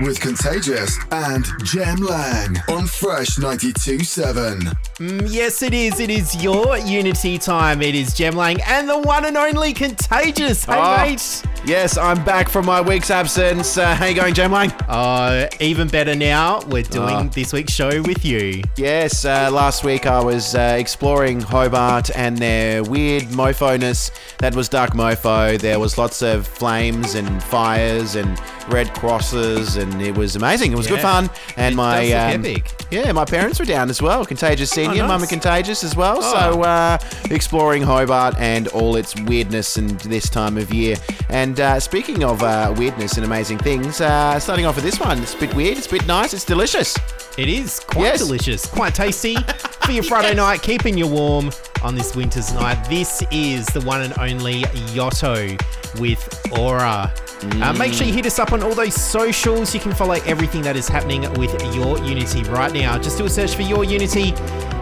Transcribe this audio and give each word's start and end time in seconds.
mix 0.00 0.08
with 0.08 0.20
Contagious 0.20 0.98
and 1.10 1.44
Jem 1.64 1.96
Lang 1.98 2.56
on 2.68 2.86
Fresh 2.86 3.36
92.7. 3.38 4.72
Mm, 4.98 5.26
yes, 5.30 5.62
it 5.62 5.74
is. 5.74 6.00
It 6.00 6.10
is 6.10 6.42
your 6.42 6.76
Unity 6.78 7.38
time. 7.38 7.82
It 7.82 7.94
is 7.94 8.14
Jem 8.14 8.34
Lang 8.34 8.60
and 8.62 8.88
the 8.88 8.98
one 8.98 9.24
and 9.24 9.36
only 9.36 9.72
Contagious. 9.72 10.64
Hey, 10.64 10.74
Oh. 10.78 10.96
mate. 10.98 11.42
Yes, 11.64 11.96
I'm 11.96 12.22
back 12.24 12.48
from 12.48 12.66
my 12.66 12.80
week's 12.80 13.10
absence. 13.10 13.78
Uh, 13.78 13.94
how 13.94 14.06
you 14.06 14.14
going, 14.14 14.34
Jem 14.34 14.50
Lang? 14.52 14.70
Uh, 14.88 15.48
even 15.60 15.86
better 15.88 16.14
now, 16.14 16.60
we're 16.68 16.82
doing 16.82 17.14
Ah. 17.28 17.28
this 17.32 17.52
week's 17.52 17.72
show 17.72 18.02
with 18.02 18.24
you. 18.24 18.62
Yes, 18.76 19.24
uh, 19.24 19.48
last 19.52 19.84
week 19.84 20.06
I 20.06 20.20
was 20.20 20.54
uh, 20.54 20.76
exploring 20.78 21.40
Hobart 21.40 22.10
and 22.16 22.36
their 22.38 22.82
weird 22.82 23.24
mofo-ness. 23.24 24.10
That 24.38 24.54
was 24.56 24.68
Dark 24.68 24.92
Mofo. 24.94 25.58
There 25.58 25.78
was 25.78 25.98
lots 25.98 26.20
of 26.22 26.46
flames 26.48 27.14
and 27.14 27.42
fires 27.44 28.16
and 28.16 28.38
red 28.72 28.92
crosses, 28.94 29.76
and 29.76 30.00
it 30.00 30.16
was 30.16 30.36
amazing. 30.36 30.72
It 30.72 30.76
was 30.76 30.86
good 30.86 31.00
fun. 31.00 31.30
And 31.56 31.74
It 31.74 31.76
my 31.76 32.12
um, 32.12 32.44
yeah, 32.90 33.12
my 33.12 33.24
parents 33.24 33.58
were 33.58 33.64
down 33.64 33.90
as 33.90 34.02
well. 34.02 34.24
Contagious 34.24 34.70
Senior, 34.70 35.02
nice. 35.02 35.08
Mama 35.08 35.26
Contagious 35.26 35.84
as 35.84 35.94
well. 35.94 36.18
Oh. 36.20 36.32
So 36.32 36.62
uh, 36.62 36.98
exploring 37.30 37.82
Hobart 37.82 38.34
and 38.38 38.68
all 38.68 38.96
its 38.96 39.18
weirdness 39.22 39.76
and 39.76 40.00
this 40.00 40.28
time 40.28 40.56
of 40.56 40.72
year. 40.72 40.96
And 41.28 41.60
uh, 41.60 41.80
speaking 41.80 42.24
of 42.24 42.42
uh, 42.42 42.74
weirdness 42.76 43.16
and 43.16 43.24
amazing 43.24 43.58
things, 43.58 44.00
uh, 44.00 44.38
starting 44.40 44.66
off 44.66 44.76
with 44.76 44.84
this 44.84 44.98
one. 44.98 45.20
It's 45.22 45.34
a 45.34 45.38
bit 45.38 45.54
weird. 45.54 45.78
It's 45.78 45.86
a 45.86 45.90
bit 45.90 46.06
nice. 46.06 46.34
It's 46.34 46.44
delicious. 46.44 46.96
It 47.38 47.48
is 47.48 47.80
quite 47.80 48.04
Yes. 48.04 48.18
delicious, 48.18 48.66
quite 48.66 48.94
tasty 48.94 49.34
for 49.84 49.92
your 49.92 50.04
Friday 50.04 50.34
night, 50.34 50.62
keeping 50.62 50.96
you 50.98 51.06
warm 51.06 51.50
on 51.82 51.94
this 51.94 52.14
winter's 52.14 52.52
night. 52.52 52.82
This 52.88 53.22
is 53.30 53.66
the 53.66 53.80
one 53.80 54.02
and 54.02 54.16
only 54.18 54.62
Yotto 54.94 55.58
with 55.98 56.52
Aura. 56.58 57.12
Uh, 57.60 57.72
make 57.72 57.92
sure 57.92 58.06
you 58.06 58.12
hit 58.12 58.24
us 58.26 58.38
up 58.38 58.52
on 58.52 58.62
all 58.62 58.74
those 58.74 58.94
socials. 58.94 59.74
You 59.74 59.80
can 59.80 59.92
follow 59.92 60.14
everything 60.26 60.62
that 60.62 60.76
is 60.76 60.86
happening 60.86 61.22
with 61.34 61.50
Your 61.74 61.98
Unity 61.98 62.44
right 62.44 62.72
now. 62.72 62.96
Just 62.98 63.18
do 63.18 63.24
a 63.24 63.28
search 63.30 63.56
for 63.56 63.62
Your 63.62 63.82
Unity 63.82 64.32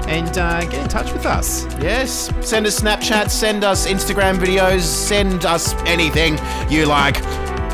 and 0.08 0.36
uh, 0.36 0.60
get 0.66 0.74
in 0.74 0.88
touch 0.88 1.10
with 1.12 1.24
us. 1.24 1.64
Yes, 1.80 2.30
send 2.46 2.66
us 2.66 2.78
Snapchat, 2.80 3.30
send 3.30 3.64
us 3.64 3.86
Instagram 3.86 4.36
videos, 4.36 4.80
send 4.82 5.46
us 5.46 5.72
anything 5.86 6.38
you 6.68 6.84
like. 6.84 7.16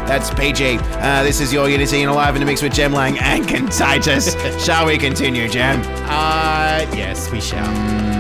That's 0.06 0.32
PG. 0.32 0.78
Uh, 0.78 1.22
this 1.22 1.40
is 1.40 1.52
your 1.52 1.68
Unity 1.68 2.02
and 2.02 2.10
alive 2.10 2.36
in 2.36 2.40
the 2.40 2.46
mix 2.46 2.62
with 2.62 2.72
Jem 2.72 2.92
Lang 2.92 3.18
and 3.18 3.46
Contagious. 3.56 4.34
Shall 4.64 4.86
we 4.86 4.98
continue, 4.98 5.48
Gem? 5.48 5.80
Uh, 6.08 6.86
yes, 6.94 7.30
we 7.30 7.40
shall. 7.40 8.15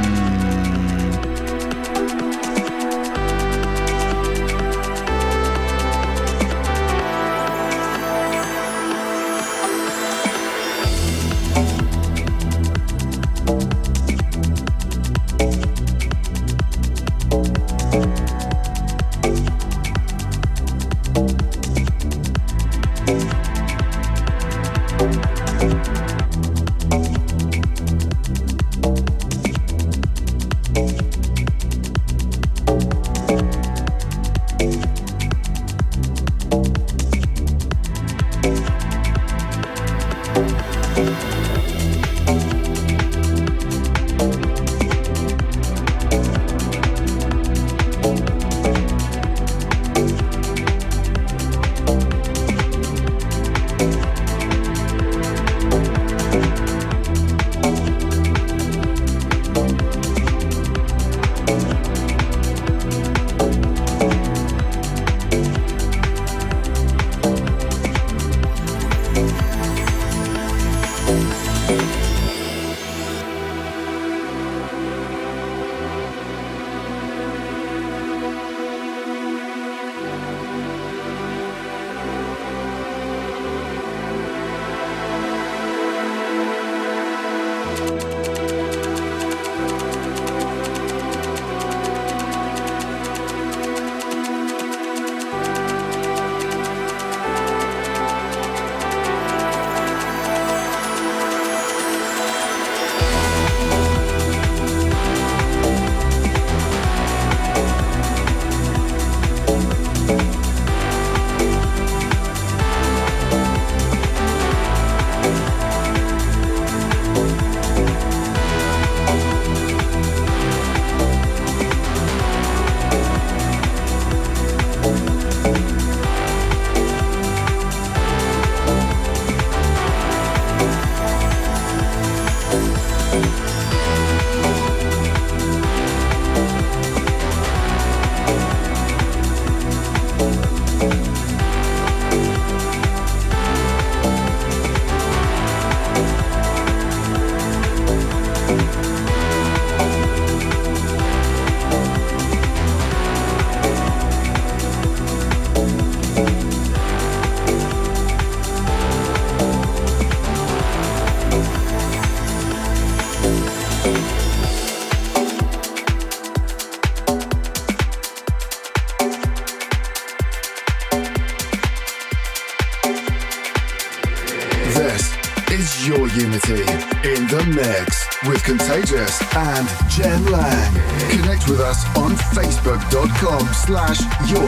Contagious 178.86 179.20
and 179.34 179.68
Jem 179.90 180.24
Lang. 180.26 180.74
Connect 181.10 181.48
with 181.48 181.60
us 181.60 181.84
on 181.96 182.12
facebook.com 182.12 183.48
slash 183.52 184.00
your 184.30 184.46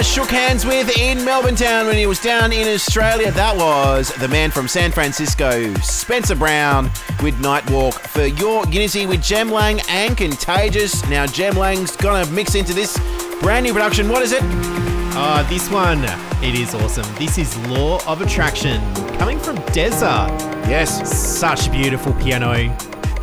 I 0.00 0.02
shook 0.02 0.30
hands 0.30 0.64
with 0.64 0.96
in 0.96 1.22
Melbourne 1.26 1.54
Town 1.54 1.84
when 1.84 1.98
he 1.98 2.06
was 2.06 2.18
down 2.18 2.54
in 2.54 2.66
Australia, 2.68 3.30
that 3.32 3.54
was 3.54 4.10
the 4.14 4.28
man 4.28 4.50
from 4.50 4.66
San 4.66 4.90
Francisco, 4.92 5.74
Spencer 5.82 6.34
Brown, 6.34 6.84
with 7.22 7.34
Nightwalk 7.42 7.92
for 7.92 8.24
your 8.24 8.66
Unity 8.68 9.04
with 9.04 9.22
Jem 9.22 9.50
Lang 9.50 9.78
and 9.90 10.16
Contagious. 10.16 11.06
Now, 11.10 11.26
Jem 11.26 11.54
Lang's 11.54 11.96
gonna 11.96 12.24
mix 12.30 12.54
into 12.54 12.72
this 12.72 12.98
brand 13.42 13.66
new 13.66 13.74
production. 13.74 14.08
What 14.08 14.22
is 14.22 14.32
it? 14.32 14.40
Uh, 14.42 15.46
this 15.50 15.70
one, 15.70 16.02
it 16.42 16.54
is 16.54 16.74
awesome. 16.74 17.04
This 17.16 17.36
is 17.36 17.54
Law 17.66 18.02
of 18.06 18.22
Attraction, 18.22 18.80
coming 19.18 19.38
from 19.38 19.56
Dezza. 19.74 20.30
Yes. 20.66 21.14
Such 21.14 21.70
beautiful 21.70 22.14
piano. 22.14 22.74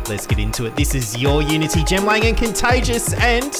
Let's 0.08 0.28
get 0.28 0.38
into 0.38 0.66
it. 0.66 0.76
This 0.76 0.94
is 0.94 1.18
your 1.18 1.42
Unity, 1.42 1.82
Jem 1.82 2.06
Lang 2.06 2.24
and 2.24 2.36
Contagious, 2.36 3.14
and 3.14 3.52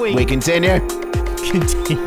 we, 0.00 0.16
We 0.16 0.24
continue. 0.24 1.03
Continue. 1.50 1.98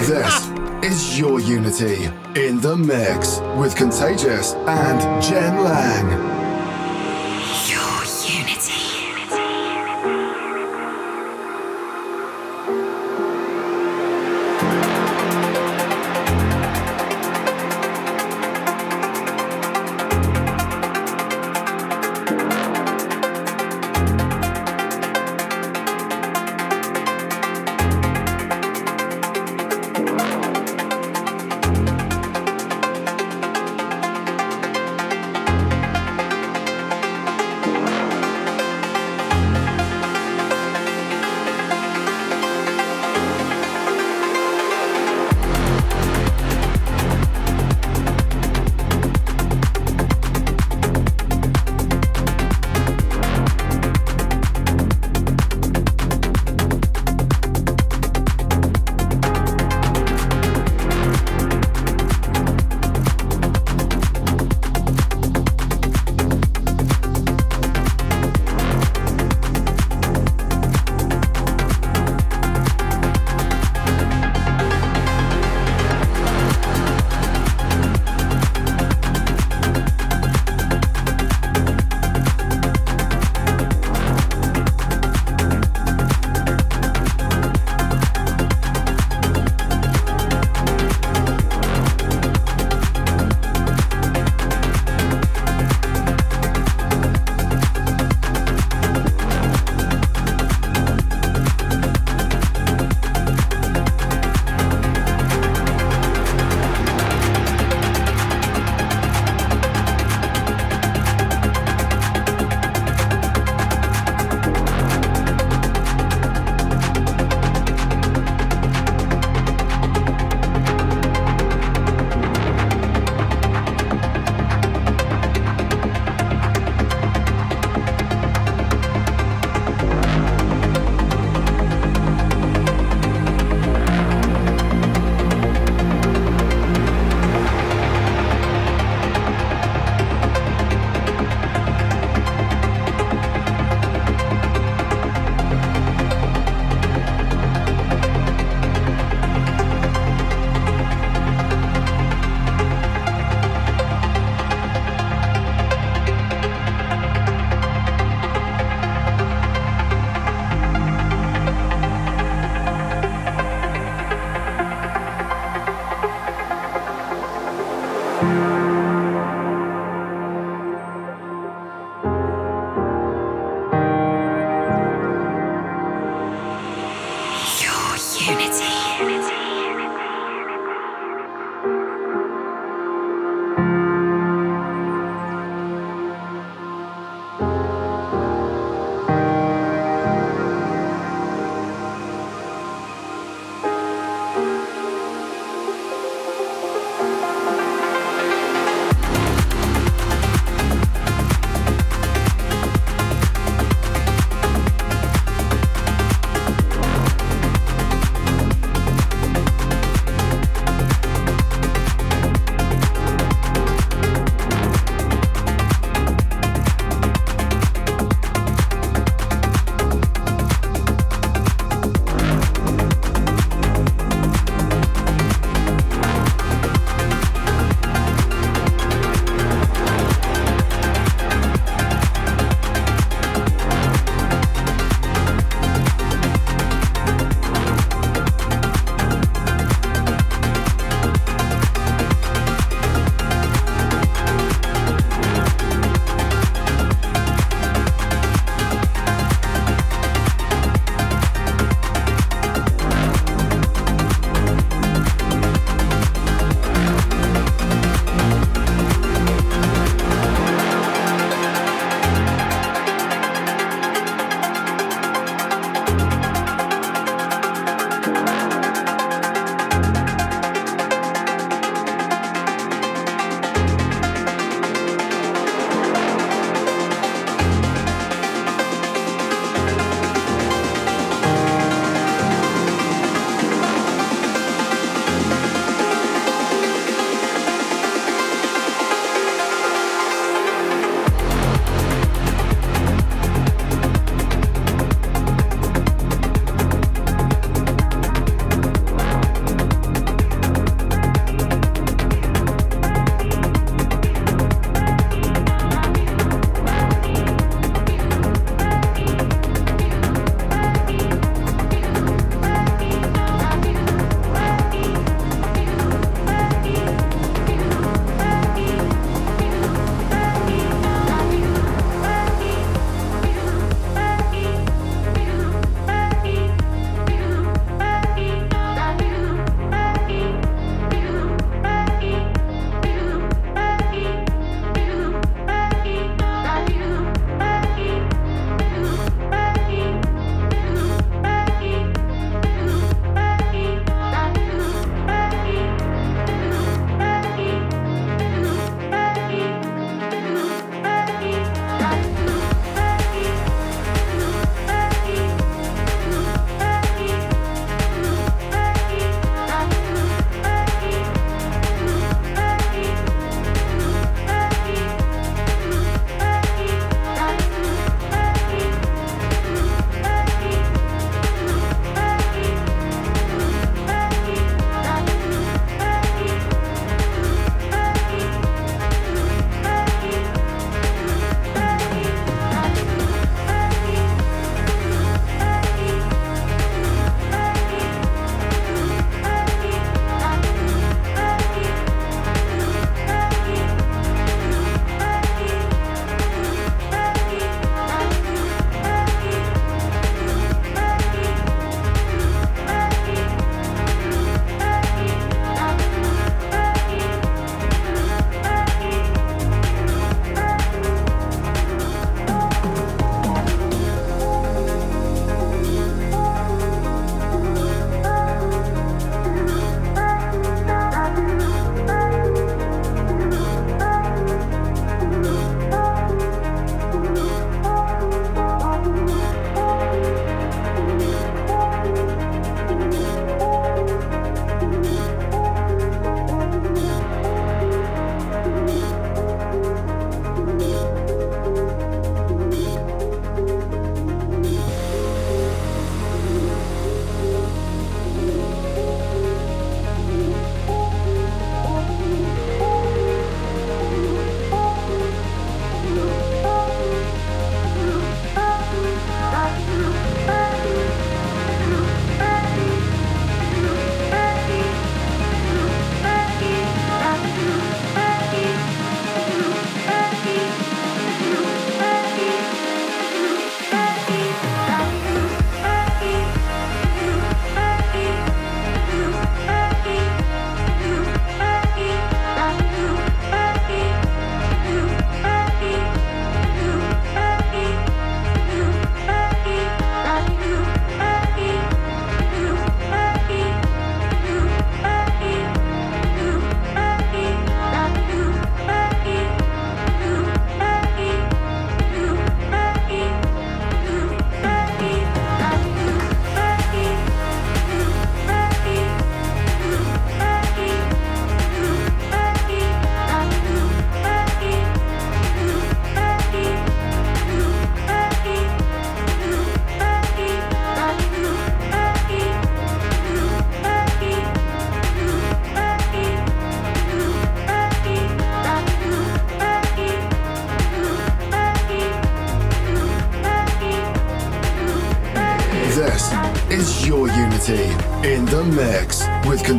This 0.00 0.48
is 0.82 1.18
your 1.18 1.38
Unity 1.38 2.06
in 2.34 2.60
the 2.60 2.76
mix 2.76 3.38
with 3.56 3.76
Contagious 3.76 4.54
and 4.54 5.22
Jem 5.22 5.62
Lang. 5.62 6.37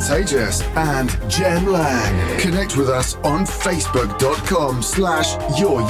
Contagious 0.09 0.63
and 0.75 1.07
Jem 1.29 1.67
Lang. 1.67 2.39
Connect 2.39 2.75
with 2.75 2.89
us 2.89 3.13
on 3.17 3.45
facebook.com 3.45 4.81
slash 4.81 5.37
your 5.59 5.81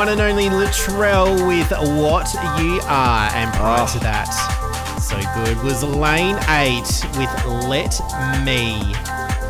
one 0.00 0.08
and 0.08 0.20
only 0.22 0.48
Luttrell 0.48 1.46
with 1.46 1.70
What 1.72 2.32
You 2.58 2.80
Are. 2.84 3.28
And 3.34 3.52
prior 3.52 3.82
Oh. 3.82 3.86
to 3.86 3.98
ah. 3.98 4.02
that, 4.02 4.98
so 4.98 5.20
good, 5.44 5.62
was 5.62 5.82
Lane 5.84 6.38
8 6.48 6.80
with 7.18 7.28
Let 7.68 8.00
Me. 8.42 8.94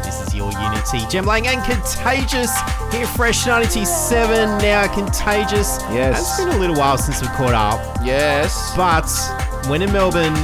This 0.03 0.21
is 0.27 0.35
your 0.35 0.51
Unity. 0.51 1.07
Jem 1.09 1.25
Lang 1.25 1.47
and 1.47 1.63
Contagious 1.63 2.51
here, 2.91 3.07
Fresh 3.07 3.47
97. 3.47 4.59
Now 4.59 4.93
Contagious. 4.93 5.79
Yes. 5.93 6.19
It's 6.19 6.45
been 6.45 6.49
a 6.53 6.59
little 6.59 6.75
while 6.75 6.99
since 6.99 7.21
we 7.23 7.29
caught 7.29 7.55
up, 7.55 7.99
Yes. 8.05 8.73
but 8.77 9.07
when 9.69 9.83
in 9.83 9.93
Melbourne, 9.93 10.35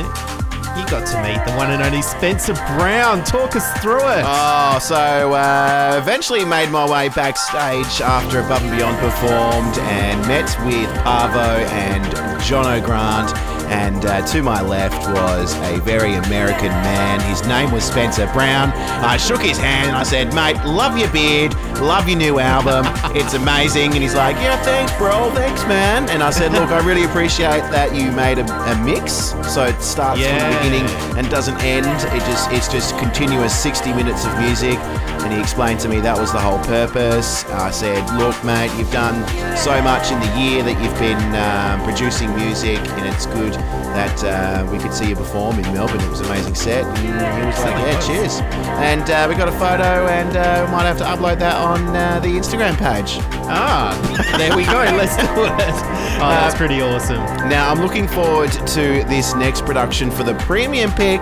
got 0.90 1.06
to 1.06 1.22
meet 1.22 1.44
the 1.46 1.52
one 1.56 1.70
and 1.70 1.82
only 1.82 2.02
Spencer 2.02 2.54
Brown. 2.76 3.24
Talk 3.24 3.56
us 3.56 3.66
through 3.82 4.06
it. 4.08 4.22
Oh, 4.24 4.78
so 4.80 5.32
uh, 5.34 5.98
eventually 6.00 6.44
made 6.44 6.70
my 6.70 6.88
way 6.88 7.08
backstage 7.08 8.00
after 8.00 8.40
Above 8.40 8.62
and 8.62 8.76
Beyond 8.76 8.98
performed 8.98 9.78
and 9.78 10.20
met 10.28 10.46
with 10.64 10.88
Paavo 11.02 11.66
and 11.70 12.04
Jono 12.46 12.84
Grant 12.84 13.36
And 13.66 14.06
uh, 14.06 14.24
to 14.28 14.42
my 14.42 14.60
left 14.62 15.02
was 15.12 15.54
a 15.56 15.80
very 15.80 16.14
American 16.14 16.68
man. 16.68 17.20
His 17.22 17.44
name 17.48 17.72
was 17.72 17.82
Spencer 17.82 18.30
Brown. 18.32 18.70
I 19.02 19.16
shook 19.16 19.40
his 19.42 19.58
hand 19.58 19.88
and 19.88 19.96
I 19.96 20.04
said, 20.04 20.32
Mate, 20.34 20.56
love 20.64 20.96
your 20.96 21.10
beard, 21.10 21.52
love 21.80 22.08
your 22.08 22.18
new 22.18 22.38
album. 22.38 22.86
It's 23.16 23.34
amazing. 23.34 23.92
And 23.94 24.02
he's 24.02 24.14
like, 24.14 24.36
Yeah, 24.36 24.62
thanks, 24.62 24.96
bro. 24.96 25.32
Thanks, 25.34 25.62
man. 25.66 26.08
And 26.10 26.22
I 26.22 26.30
said, 26.30 26.52
Look, 26.52 26.70
I 26.70 26.86
really 26.86 27.04
appreciate 27.04 27.62
that 27.76 27.94
you 27.94 28.10
made 28.12 28.38
a, 28.38 28.46
a 28.72 28.74
mix. 28.82 29.36
So 29.52 29.64
it 29.68 29.76
starts 29.82 30.24
from 30.24 30.38
the 30.40 30.56
beginning 30.56 30.86
and 31.18 31.28
doesn't 31.28 31.60
end. 31.60 31.84
It 32.16 32.24
just 32.24 32.50
it's 32.50 32.68
just 32.72 32.96
continuous 32.98 33.54
60 33.54 33.92
minutes 33.92 34.24
of 34.24 34.32
music. 34.38 34.78
And 35.24 35.32
he 35.34 35.40
explained 35.40 35.80
to 35.80 35.88
me 35.88 35.98
that 36.00 36.16
was 36.16 36.30
the 36.32 36.38
whole 36.40 36.58
purpose. 36.64 37.44
I 37.46 37.70
said, 37.72 37.98
look, 38.16 38.36
mate, 38.44 38.70
you've 38.78 38.92
done 38.92 39.16
so 39.56 39.74
much 39.82 40.12
in 40.12 40.20
the 40.20 40.32
year 40.38 40.62
that 40.62 40.76
you've 40.80 40.96
been 41.02 41.18
um, 41.34 41.82
producing 41.82 42.30
music, 42.36 42.78
and 42.94 43.04
it's 43.10 43.26
good 43.26 43.52
that 43.98 44.14
uh, 44.22 44.62
we 44.70 44.78
could 44.78 44.92
see 44.94 45.08
you 45.08 45.16
perform 45.16 45.58
in 45.58 45.66
Melbourne. 45.74 46.00
It 46.00 46.08
was 46.10 46.20
an 46.20 46.26
amazing 46.26 46.54
set. 46.54 46.84
And 46.84 46.98
he 47.42 47.46
was 47.48 47.58
like, 47.58 47.74
yeah, 47.74 47.98
cheers. 48.06 48.38
And 48.86 49.02
uh, 49.10 49.26
we 49.28 49.34
got 49.34 49.48
a 49.48 49.58
photo, 49.58 50.06
and 50.06 50.36
uh, 50.36 50.62
we 50.64 50.70
might 50.70 50.86
have 50.86 50.98
to 50.98 51.04
upload 51.10 51.40
that 51.40 51.56
on 51.56 51.80
uh, 51.96 52.20
the 52.20 52.28
Instagram 52.28 52.76
page. 52.78 53.18
Ah, 53.50 53.90
there 54.38 54.54
we 54.54 54.62
go. 54.64 54.78
Let's 54.94 55.16
do 55.16 55.26
it. 55.44 56.06
Oh, 56.16 56.30
that's 56.30 56.54
Uh, 56.54 56.58
pretty 56.58 56.80
awesome. 56.80 57.20
Now, 57.50 57.65
I'm 57.66 57.80
looking 57.80 58.06
forward 58.06 58.52
to 58.52 59.02
this 59.08 59.34
next 59.34 59.66
production 59.66 60.08
for 60.08 60.22
the 60.22 60.34
premium 60.34 60.92
pick. 60.92 61.20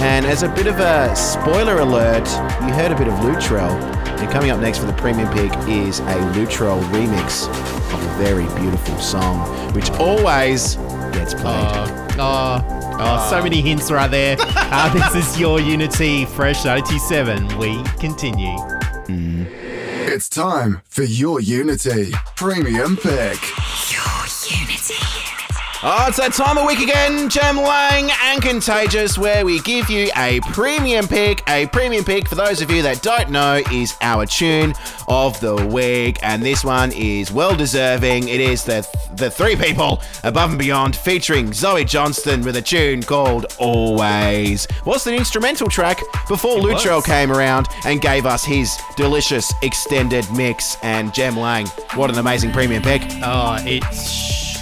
And 0.00 0.24
as 0.24 0.42
a 0.42 0.48
bit 0.48 0.66
of 0.66 0.80
a 0.80 1.14
spoiler 1.14 1.80
alert, 1.80 2.26
you 2.62 2.72
heard 2.72 2.92
a 2.92 2.96
bit 2.96 3.08
of 3.08 3.22
Luttrell. 3.22 3.74
And 4.18 4.30
coming 4.30 4.50
up 4.50 4.58
next 4.58 4.78
for 4.78 4.86
the 4.86 4.94
premium 4.94 5.30
pick 5.34 5.52
is 5.68 6.00
a 6.00 6.16
Luttrell 6.34 6.80
remix 6.84 7.46
of 7.92 8.02
a 8.02 8.24
very 8.24 8.46
beautiful 8.58 8.98
song, 9.00 9.46
which 9.74 9.90
always 9.90 10.76
gets 11.12 11.34
played. 11.34 11.44
Oh, 11.44 12.06
oh, 12.18 12.96
oh, 12.98 13.26
so 13.28 13.42
many 13.42 13.60
hints 13.60 13.90
right 13.90 14.10
there. 14.10 14.38
Uh, 14.74 14.90
this 14.94 15.14
is 15.14 15.38
your 15.38 15.60
Unity 15.60 16.24
Fresh 16.24 16.64
97. 16.64 17.58
We 17.58 17.82
continue. 18.00 18.56
It's 19.06 20.30
time 20.30 20.80
for 20.88 21.02
your 21.02 21.40
Unity 21.40 22.12
Premium 22.36 22.96
Pick. 22.96 23.38
Oh, 25.84 26.04
it's 26.06 26.18
that 26.18 26.32
time 26.32 26.58
of 26.58 26.66
week 26.66 26.78
again, 26.78 27.28
Jem 27.28 27.56
Lang 27.56 28.08
and 28.26 28.40
Contagious, 28.40 29.18
where 29.18 29.44
we 29.44 29.58
give 29.62 29.90
you 29.90 30.12
a 30.16 30.38
premium 30.52 31.08
pick. 31.08 31.42
A 31.48 31.66
premium 31.66 32.04
pick, 32.04 32.28
for 32.28 32.36
those 32.36 32.62
of 32.62 32.70
you 32.70 32.82
that 32.82 33.02
don't 33.02 33.30
know, 33.30 33.60
is 33.72 33.96
our 34.00 34.24
tune 34.24 34.74
of 35.08 35.40
the 35.40 35.56
week, 35.66 36.20
and 36.22 36.40
this 36.40 36.64
one 36.64 36.92
is 36.92 37.32
well 37.32 37.56
deserving. 37.56 38.28
It 38.28 38.40
is 38.40 38.62
the 38.62 38.88
the 39.16 39.28
three 39.28 39.56
people 39.56 40.00
above 40.22 40.50
and 40.50 40.58
beyond, 40.58 40.94
featuring 40.94 41.52
Zoe 41.52 41.84
Johnston 41.84 42.42
with 42.42 42.54
a 42.54 42.62
tune 42.62 43.02
called 43.02 43.46
Always. 43.58 44.68
Was 44.86 45.02
the 45.02 45.16
instrumental 45.16 45.68
track 45.68 46.00
before 46.28 46.60
Luttrell 46.60 46.98
was. 46.98 47.06
came 47.06 47.32
around 47.32 47.66
and 47.86 48.00
gave 48.00 48.24
us 48.24 48.44
his 48.44 48.78
delicious 48.96 49.52
extended 49.62 50.30
mix. 50.32 50.76
And 50.84 51.12
Jem 51.12 51.36
Lang, 51.36 51.66
what 51.96 52.08
an 52.08 52.18
amazing 52.18 52.52
premium 52.52 52.84
pick! 52.84 53.02
Oh, 53.24 53.56
it 53.62 53.82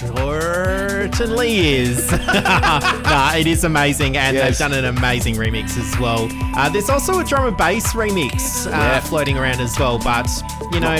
certainly 0.01 1.59
is. 1.77 2.11
nah, 2.11 3.33
it 3.35 3.47
is 3.47 3.63
amazing, 3.63 4.17
and 4.17 4.35
Yes. 4.35 4.57
they've 4.57 4.69
done 4.69 4.77
an 4.77 4.85
amazing 4.97 5.35
remix 5.35 5.77
as 5.77 5.99
well. 5.99 6.27
Uh, 6.55 6.69
there's 6.69 6.89
also 6.89 7.19
a 7.19 7.23
drum 7.23 7.47
and 7.47 7.57
bass 7.57 7.93
remix 7.93 8.65
uh, 8.67 8.69
Yeah. 8.71 8.99
floating 9.01 9.37
around 9.37 9.59
as 9.61 9.77
well, 9.79 9.99
but 9.99 10.27
you 10.71 10.79
know, 10.79 10.95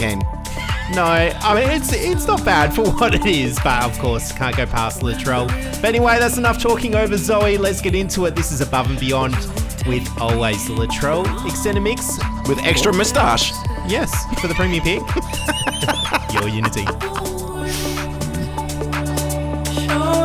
no, 0.93 1.03
I 1.03 1.55
mean 1.55 1.69
it's 1.69 1.93
it's 1.93 2.27
not 2.27 2.43
bad 2.43 2.73
for 2.73 2.89
what 2.99 3.15
it 3.15 3.25
is, 3.25 3.57
but 3.63 3.83
of 3.83 3.97
course 3.99 4.31
can't 4.31 4.55
go 4.55 4.65
past 4.65 5.01
Luttrell. 5.03 5.47
But 5.47 5.85
anyway, 5.85 6.19
that's 6.19 6.37
enough 6.37 6.61
talking 6.61 6.95
over 6.95 7.17
Zoe. 7.17 7.57
Let's 7.57 7.81
get 7.81 7.95
into 7.95 8.25
it. 8.25 8.35
This 8.35 8.51
is 8.51 8.61
above 8.61 8.89
and 8.89 8.99
beyond 8.99 9.35
with 9.87 10.07
always 10.21 10.69
Luttrell 10.69 11.25
extended 11.47 11.81
mix. 11.81 12.19
with 12.47 12.59
extra 12.59 12.93
moustache. 12.93 13.51
Yes, 13.87 14.11
for 14.39 14.47
the 14.47 14.53
premium 14.53 14.83
pick. 14.83 15.01
Your 16.33 16.47
Unity. 16.49 17.30
Sure 19.73 20.20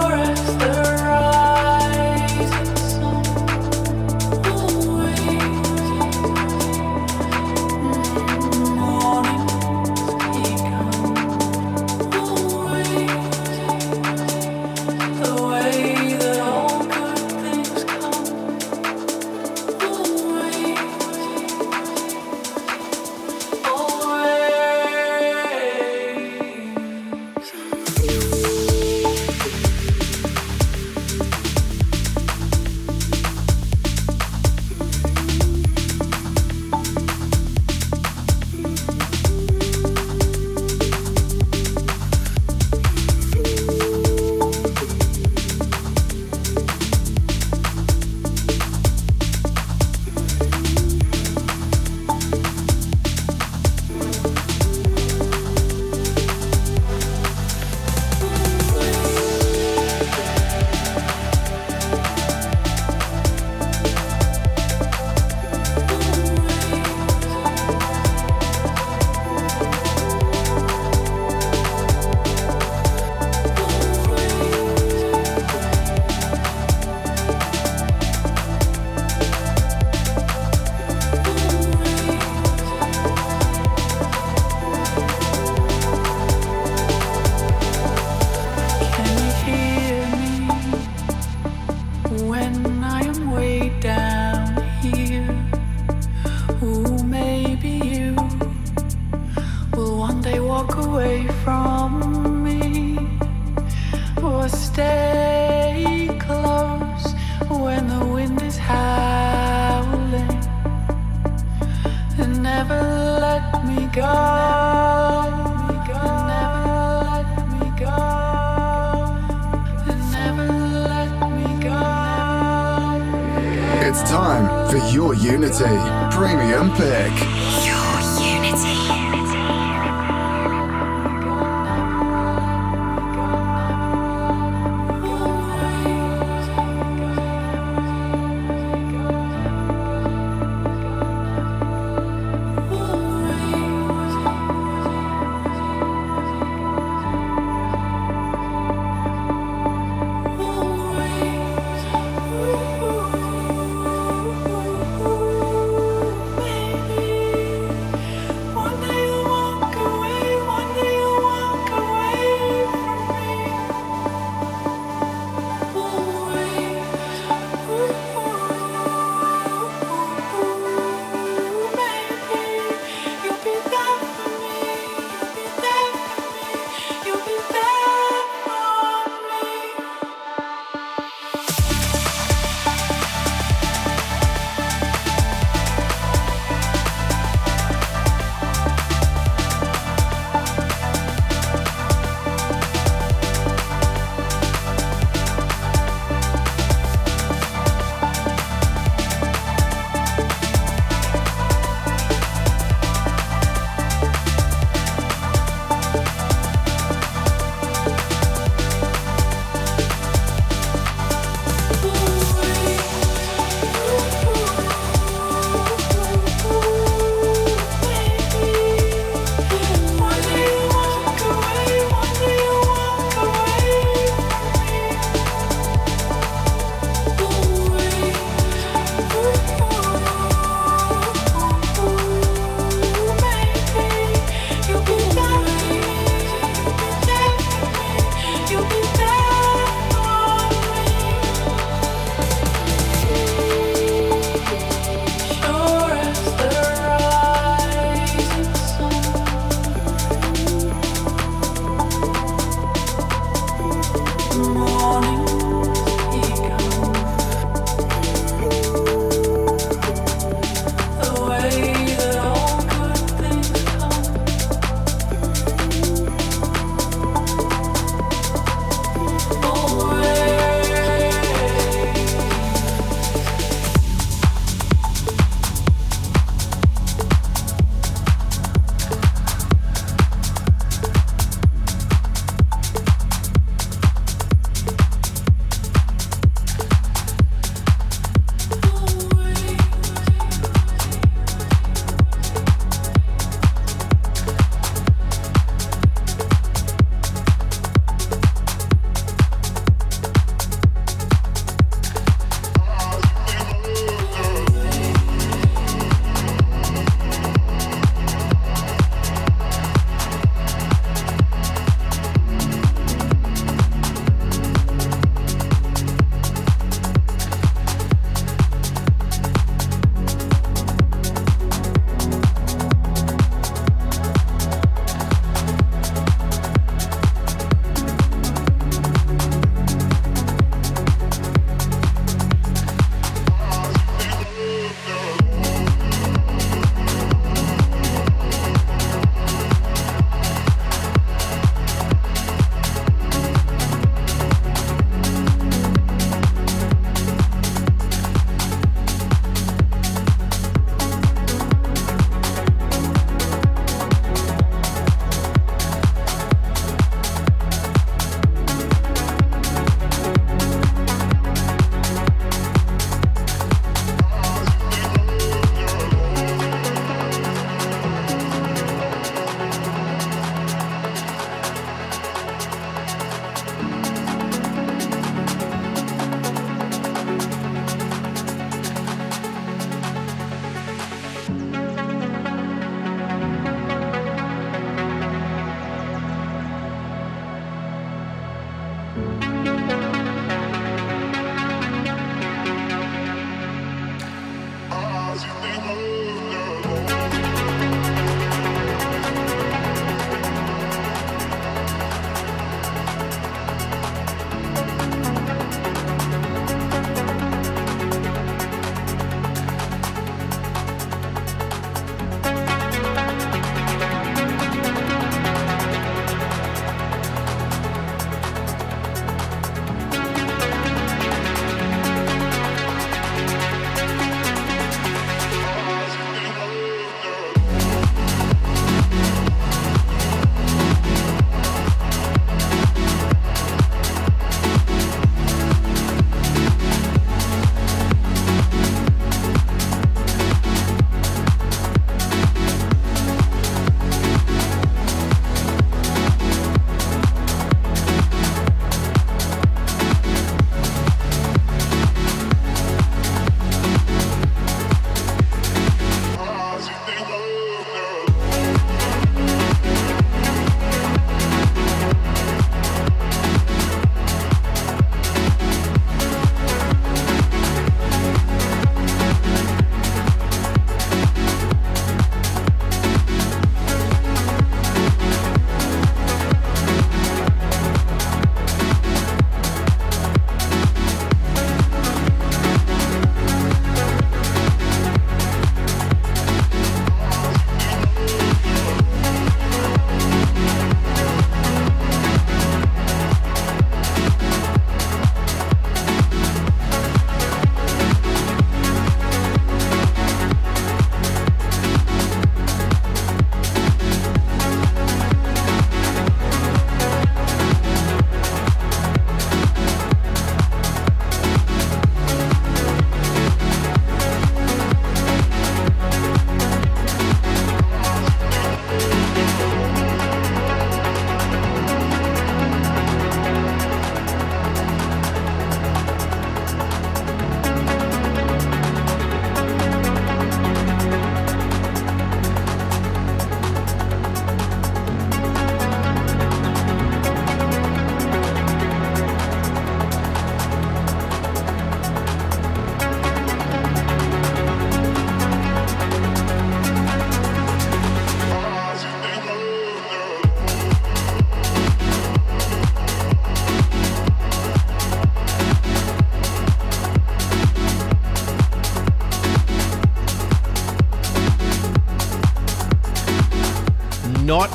Unity 125.21 125.65
Premium 126.11 126.71
Pick. 126.77 127.36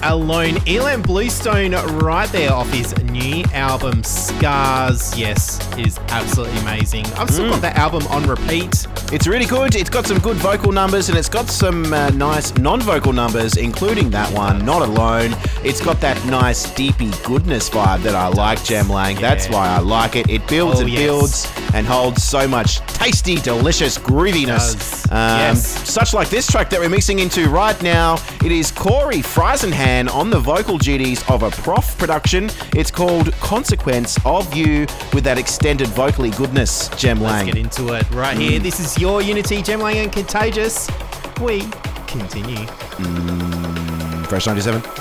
Alone. 0.03 0.55
ilan 0.65 1.03
Bluestone 1.03 1.71
right 1.99 2.29
there 2.31 2.51
off 2.51 2.69
his 2.71 2.97
new 3.03 3.43
album 3.53 4.03
Scars. 4.03 5.17
Yes, 5.17 5.59
is 5.77 5.97
absolutely 6.09 6.57
amazing. 6.59 7.05
I've 7.13 7.29
still 7.29 7.49
got 7.49 7.61
that 7.61 7.75
album 7.77 8.05
on 8.07 8.23
repeat. 8.27 8.87
It's 9.11 9.27
really 9.27 9.45
good. 9.45 9.75
It's 9.75 9.89
got 9.89 10.05
some 10.07 10.19
good 10.19 10.37
vocal 10.37 10.71
numbers 10.71 11.09
and 11.09 11.17
it's 11.17 11.29
got 11.29 11.47
some 11.49 11.93
uh, 11.93 12.09
nice 12.11 12.55
non-vocal 12.57 13.13
numbers, 13.13 13.57
including 13.57 14.09
that 14.11 14.31
one, 14.33 14.65
Not 14.65 14.81
Alone. 14.81 15.35
It's 15.63 15.81
got 15.83 15.99
that 16.01 16.23
nice 16.25 16.73
deepy 16.73 17.11
goodness 17.25 17.69
vibe 17.69 18.01
that 18.03 18.15
I 18.15 18.27
like, 18.29 18.63
Jem 18.63 18.89
Lang. 18.89 19.15
That's 19.17 19.49
why 19.49 19.67
I 19.67 19.79
like 19.79 20.15
it. 20.15 20.29
It 20.29 20.47
builds 20.47 20.79
Oh, 20.79 20.81
and 20.83 20.89
yes. 20.89 21.01
builds 21.01 21.45
and 21.73 21.85
holds 21.85 22.23
so 22.23 22.47
much 22.47 22.77
tasty, 22.87 23.35
delicious 23.35 23.97
grooviness. 23.97 25.05
Um, 25.11 25.39
Yes. 25.39 25.89
Such 25.89 26.13
like 26.13 26.29
this 26.29 26.47
track 26.47 26.69
that 26.69 26.79
we're 26.79 26.89
mixing 26.89 27.19
into 27.19 27.49
right 27.49 27.79
now. 27.81 28.17
It 28.45 28.51
is 28.51 28.71
Cory 28.71 29.17
Friesenhan 29.17 30.09
on 30.13 30.29
the 30.29 30.39
vocal 30.39 30.77
duties 30.77 31.23
of 31.29 31.43
a 31.43 31.49
PROFF 31.51 31.97
production. 31.97 32.49
It's 32.75 32.91
called 32.91 33.31
Consequence 33.33 34.17
of 34.25 34.53
You 34.53 34.85
with 35.13 35.23
that 35.23 35.37
extended 35.37 35.87
vocally 35.89 36.29
goodness, 36.31 36.89
Jem 36.89 37.21
Lang. 37.21 37.45
Let's 37.45 37.55
get 37.55 37.57
into 37.57 37.93
it 37.93 38.09
right 38.11 38.37
here. 38.37 38.59
This 38.59 38.79
is 38.79 38.97
your 38.97 39.21
Unity, 39.21 39.61
Jem 39.61 39.79
Lang 39.81 39.97
and 39.97 40.11
Contagious. 40.11 40.89
We 41.41 41.61
continue. 42.07 42.65
Fresh 44.27 44.47
97. 44.47 45.00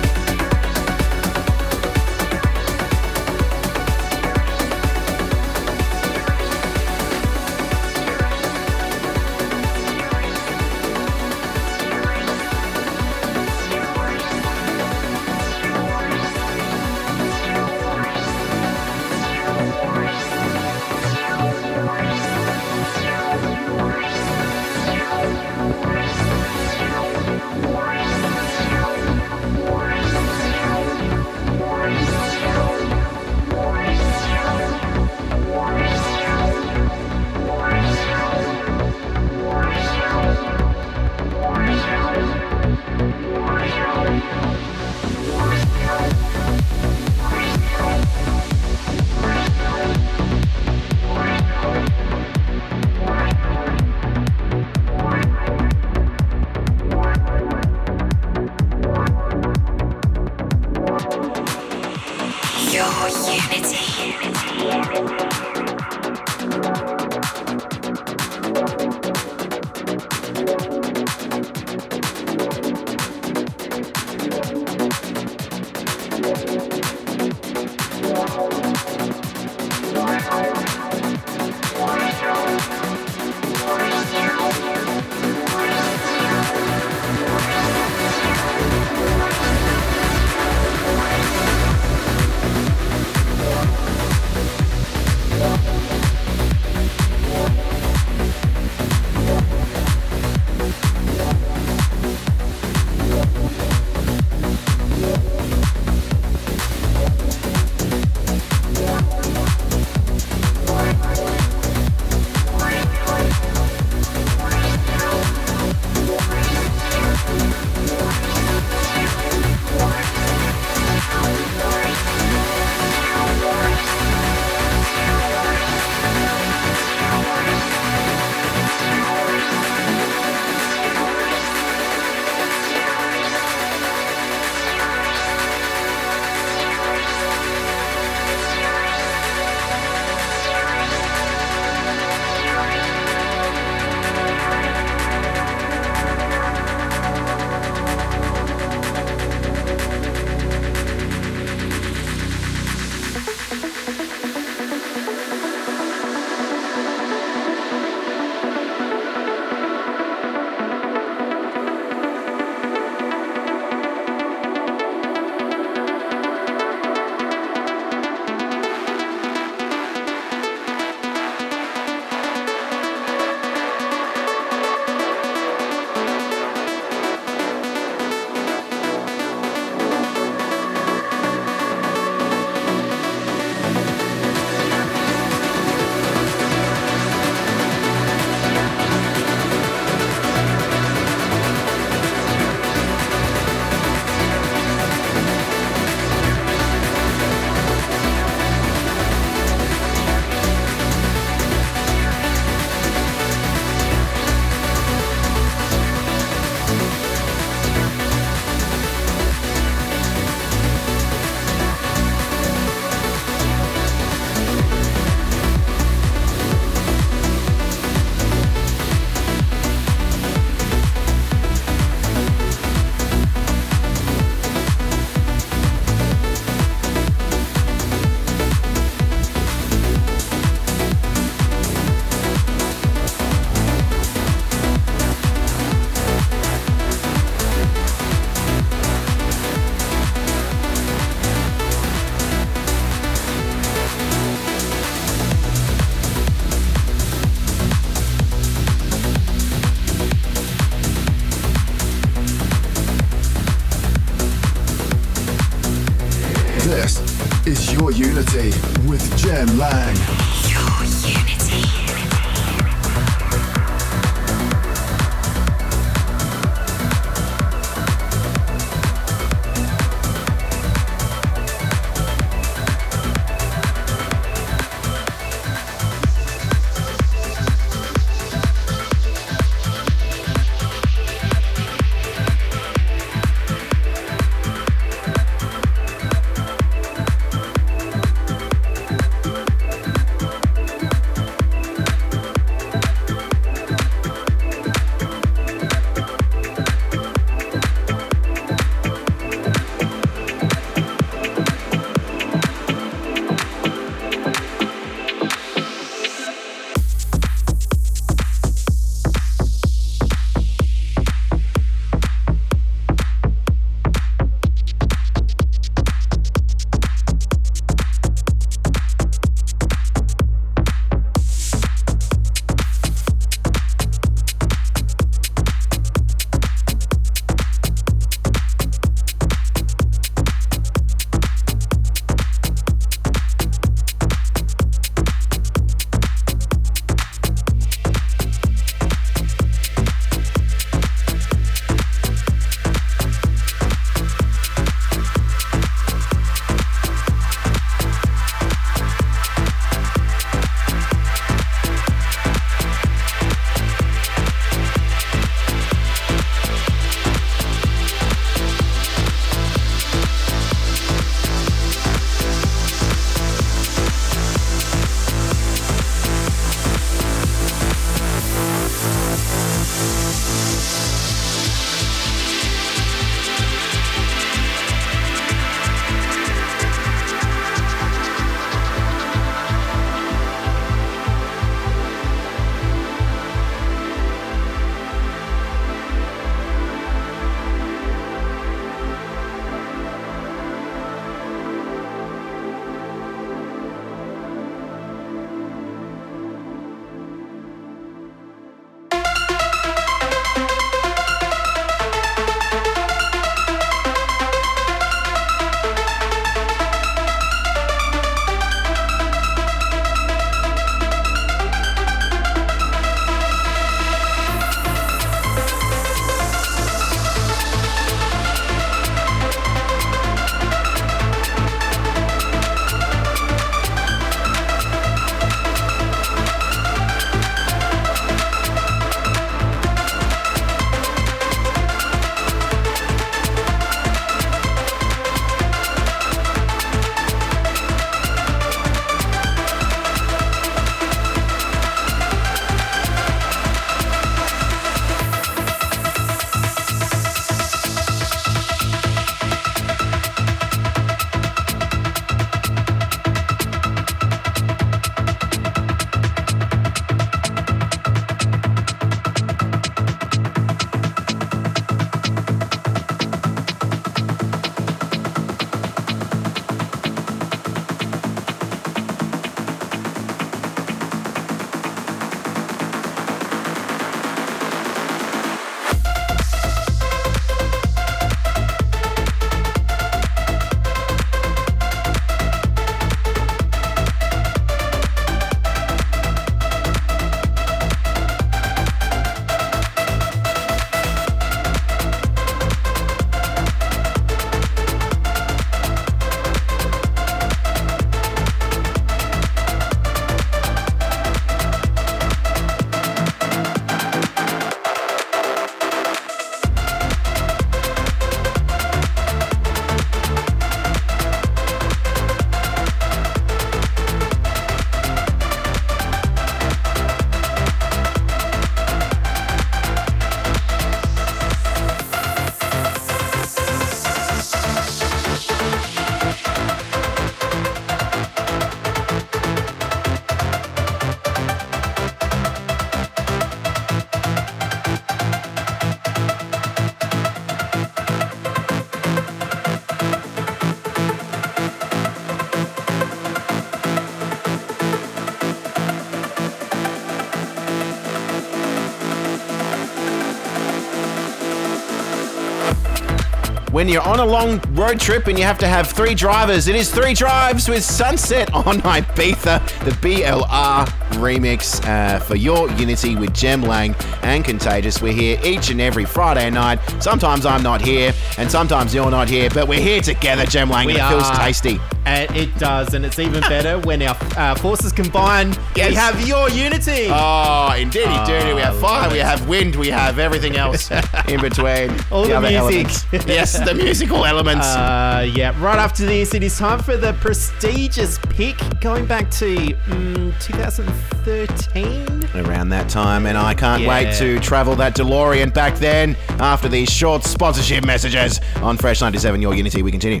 When 553.58 553.68
you're 553.68 553.82
on 553.82 553.98
a 553.98 554.06
long 554.06 554.40
road 554.54 554.78
trip 554.78 555.08
and 555.08 555.18
you 555.18 555.24
have 555.24 555.38
to 555.38 555.48
have 555.48 555.68
three 555.68 555.96
drivers. 555.96 556.46
It 556.46 556.54
is 556.54 556.70
Three 556.70 556.94
Drives 556.94 557.48
with 557.48 557.64
Sunset 557.64 558.32
on 558.32 558.44
Ibiza, 558.60 559.64
the 559.64 559.72
BLR 559.72 560.64
remix 561.00 561.60
uh, 561.66 561.98
for 561.98 562.14
your 562.14 562.48
Unity 562.52 562.94
with 562.94 563.12
Jem 563.12 563.42
Lang 563.42 563.74
and 564.04 564.24
Contagious. 564.24 564.80
We're 564.80 564.92
here 564.92 565.18
each 565.24 565.50
and 565.50 565.60
every 565.60 565.86
Friday 565.86 566.30
night. 566.30 566.60
Sometimes 566.80 567.26
I'm 567.26 567.42
not 567.42 567.60
here 567.60 567.92
and 568.16 568.30
sometimes 568.30 568.72
you're 568.72 568.92
not 568.92 569.08
here, 569.08 569.28
but 569.28 569.48
we're 569.48 569.58
here 569.58 569.80
together, 569.80 570.24
Jem 570.24 570.50
Lang. 570.50 570.68
We 570.68 570.78
and 570.78 570.82
it 570.82 570.88
feels 570.88 571.18
tasty. 571.18 571.58
And 571.84 572.16
it 572.16 572.32
does, 572.38 572.74
and 572.74 572.86
it's 572.86 573.00
even 573.00 573.22
better 573.22 573.58
when 573.66 573.82
our 573.82 573.96
uh, 574.16 574.36
forces 574.36 574.72
combine. 574.72 575.34
Yes. 575.58 575.70
We 575.70 575.74
have 575.74 576.06
your 576.08 576.30
unity. 576.30 576.88
Oh, 576.90 577.52
indeedy 577.58 577.86
doody. 578.06 578.34
We 578.34 578.40
have 578.42 578.58
fire, 578.60 578.90
we 578.90 578.98
have 578.98 579.28
wind, 579.28 579.56
we 579.56 579.68
have 579.70 579.98
everything 579.98 580.36
else 580.36 580.70
in 581.08 581.20
between. 581.20 581.74
All 581.90 582.04
the 582.04 582.14
other 582.16 582.30
music. 582.30 582.68
yes, 583.06 583.38
the 583.38 583.54
musical 583.54 584.04
elements. 584.04 584.46
Uh, 584.46 585.10
yeah, 585.14 585.34
right 585.42 585.58
after 585.58 585.84
this, 585.84 586.14
it 586.14 586.22
is 586.22 586.38
time 586.38 586.60
for 586.60 586.76
the 586.76 586.92
prestigious 586.94 587.98
pick 588.10 588.36
going 588.60 588.86
back 588.86 589.10
to 589.12 589.36
mm, 589.36 590.22
2013. 590.22 592.24
around 592.24 592.48
that 592.50 592.68
time, 592.68 593.06
and 593.06 593.18
I 593.18 593.34
can't 593.34 593.62
Yeah. 593.62 593.68
wait 593.68 593.94
to 593.98 594.20
travel 594.20 594.54
that 594.56 594.74
DeLorean 594.76 595.34
back 595.34 595.56
then 595.56 595.96
after 596.20 596.48
these 596.48 596.70
short 596.70 597.02
sponsorship 597.04 597.64
messages 597.64 598.20
on 598.42 598.56
Fresh 598.56 598.80
97 598.80 599.20
Your 599.20 599.34
Unity. 599.34 599.62
We 599.62 599.70
continue. 599.72 600.00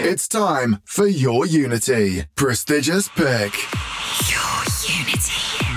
It's 0.00 0.28
time 0.28 0.80
for 0.84 1.06
your 1.06 1.44
Unity. 1.44 2.24
Prestigious 2.34 3.08
pick. 3.08 3.52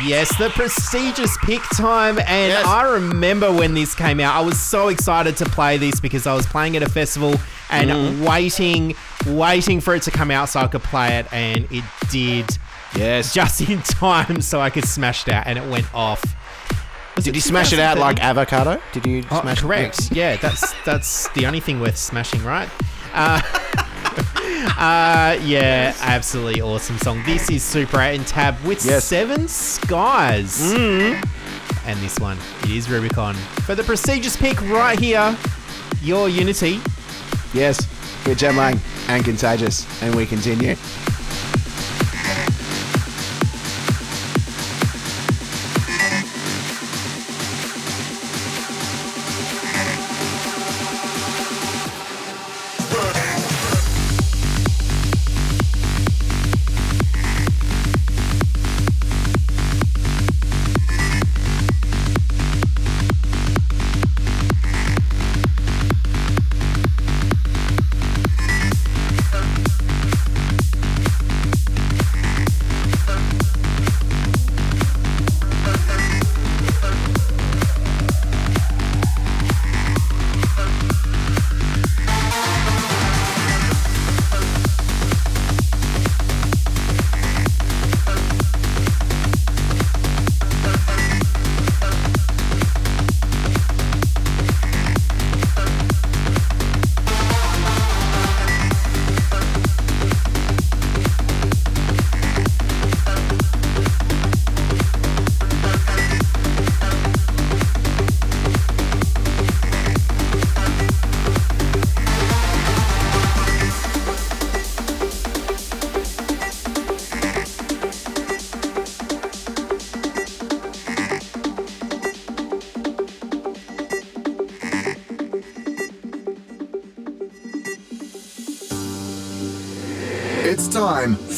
Yes, 0.05 0.35
the 0.37 0.49
prestigious 0.49 1.37
pick 1.43 1.61
time. 1.73 2.17
And 2.19 2.51
Yes. 2.51 2.65
I 2.65 2.83
remember 2.93 3.51
when 3.51 3.73
this 3.73 3.93
came 3.93 4.19
out, 4.19 4.35
I 4.35 4.41
was 4.41 4.59
so 4.59 4.87
excited 4.87 5.37
to 5.37 5.45
play 5.45 5.77
this 5.77 5.99
because 5.99 6.25
I 6.27 6.33
was 6.33 6.45
playing 6.45 6.75
at 6.77 6.83
a 6.83 6.89
festival 6.89 7.35
and 7.69 7.89
Mm-hmm. 7.89 8.25
waiting, 8.25 8.95
waiting 9.27 9.79
for 9.81 9.93
it 9.95 10.03
to 10.03 10.11
come 10.11 10.31
out 10.31 10.49
so 10.49 10.59
I 10.61 10.67
could 10.67 10.83
play 10.83 11.17
it. 11.19 11.31
And 11.31 11.67
it 11.71 11.83
did 12.09 12.57
Yes. 12.95 13.33
just 13.33 13.61
in 13.61 13.81
time 13.83 14.41
so 14.41 14.59
I 14.59 14.69
could 14.69 14.85
smash 14.85 15.27
it 15.27 15.33
out 15.33 15.47
and 15.47 15.57
it 15.57 15.69
went 15.69 15.93
off. 15.93 16.23
Was 17.15 17.25
Did 17.25 17.35
you 17.35 17.41
smash 17.41 17.71
it 17.73 17.79
out 17.79 17.97
like 17.97 18.19
avocado? 18.23 18.81
Did 18.93 19.05
you 19.05 19.23
Oh, 19.29 19.41
smash 19.41 19.61
correct. 19.61 20.11
Yeah, 20.11 20.37
that's 20.37 20.73
that's 20.85 21.27
the 21.29 21.45
only 21.45 21.59
thing 21.59 21.79
worth 21.79 21.97
smashing, 21.97 22.43
right? 22.43 22.69
Uh, 23.13 23.41
uh, 24.81 25.37
yeah, 25.43 25.93
absolutely 26.01 26.59
awesome 26.61 26.97
song. 26.97 27.21
This 27.23 27.49
is 27.51 27.61
Super 27.63 28.01
8 28.01 28.15
and 28.17 28.27
Tab 28.27 28.59
with 28.65 28.83
Yes. 28.83 29.05
Seven 29.05 29.47
Skies. 29.47 30.71
And 30.73 31.99
this 31.99 32.17
one 32.19 32.37
it 32.63 32.71
is 32.71 32.89
Rubicon. 32.89 33.35
For 33.65 33.75
the 33.75 33.83
prestigious 33.83 34.35
pick 34.35 34.59
right 34.61 34.99
here, 34.99 35.37
your 36.01 36.29
Unity. 36.29 36.79
Yes. 37.53 37.87
We're 38.25 38.35
Jem 38.35 38.57
and 38.59 39.23
Contagious, 39.25 39.85
and 40.01 40.13
we 40.15 40.25
continue. 40.25 40.75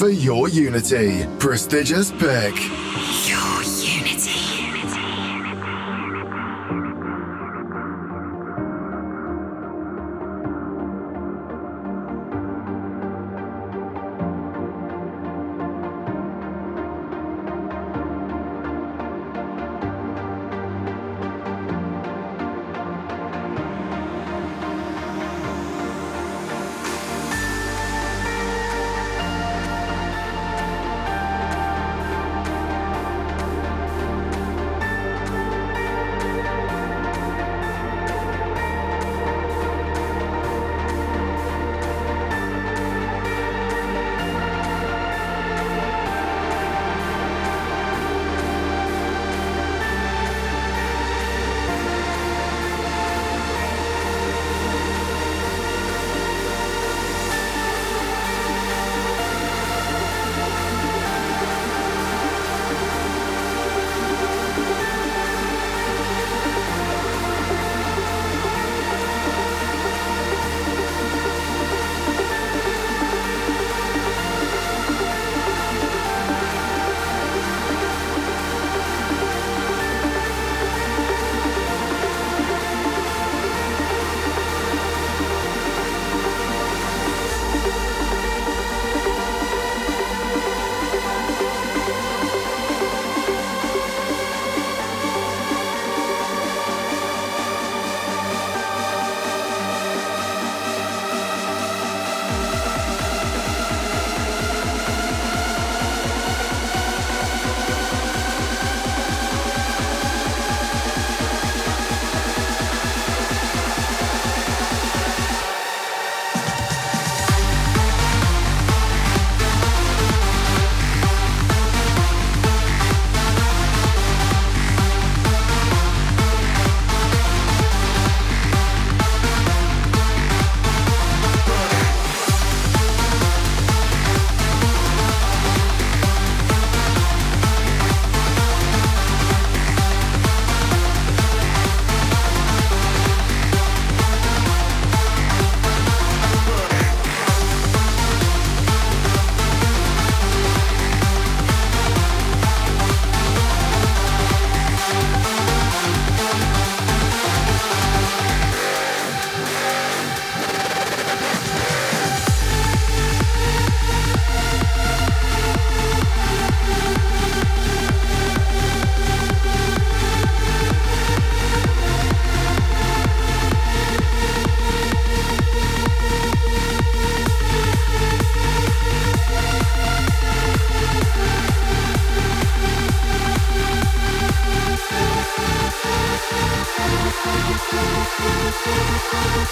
For 0.03 0.09
your 0.09 0.49
Unity. 0.49 1.25
Prestigious 1.39 2.11
pick. 2.11 2.82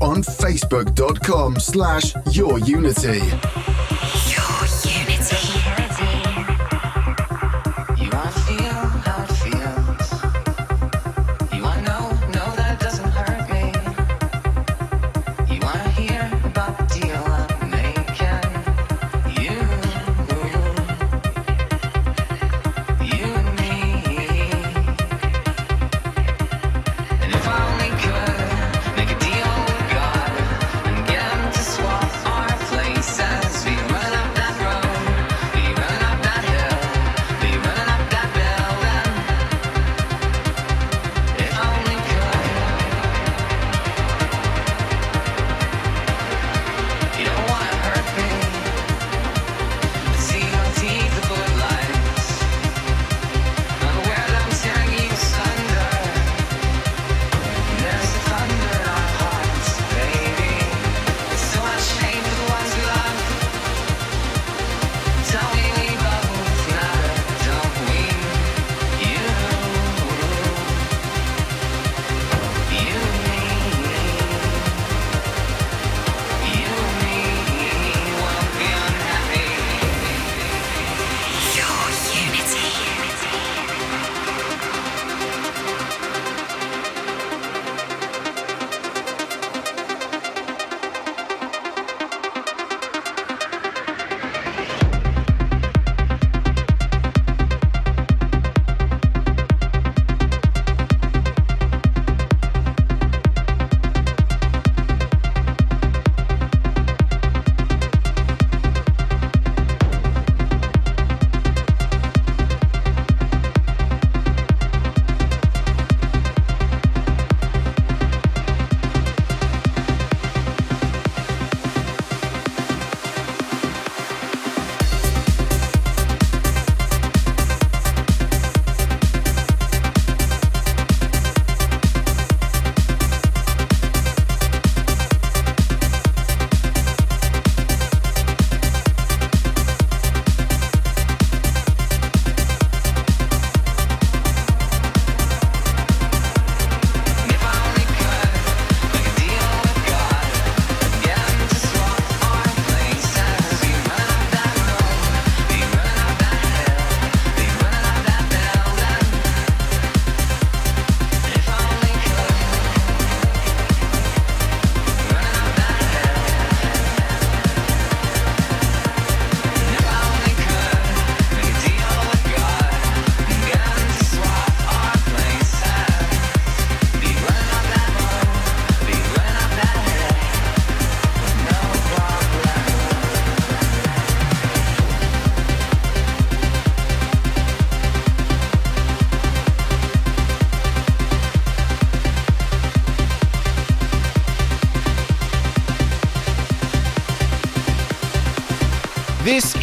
On 0.00 0.22
facebook.com 0.22 1.56
slash 1.58 2.14
your 2.32 2.58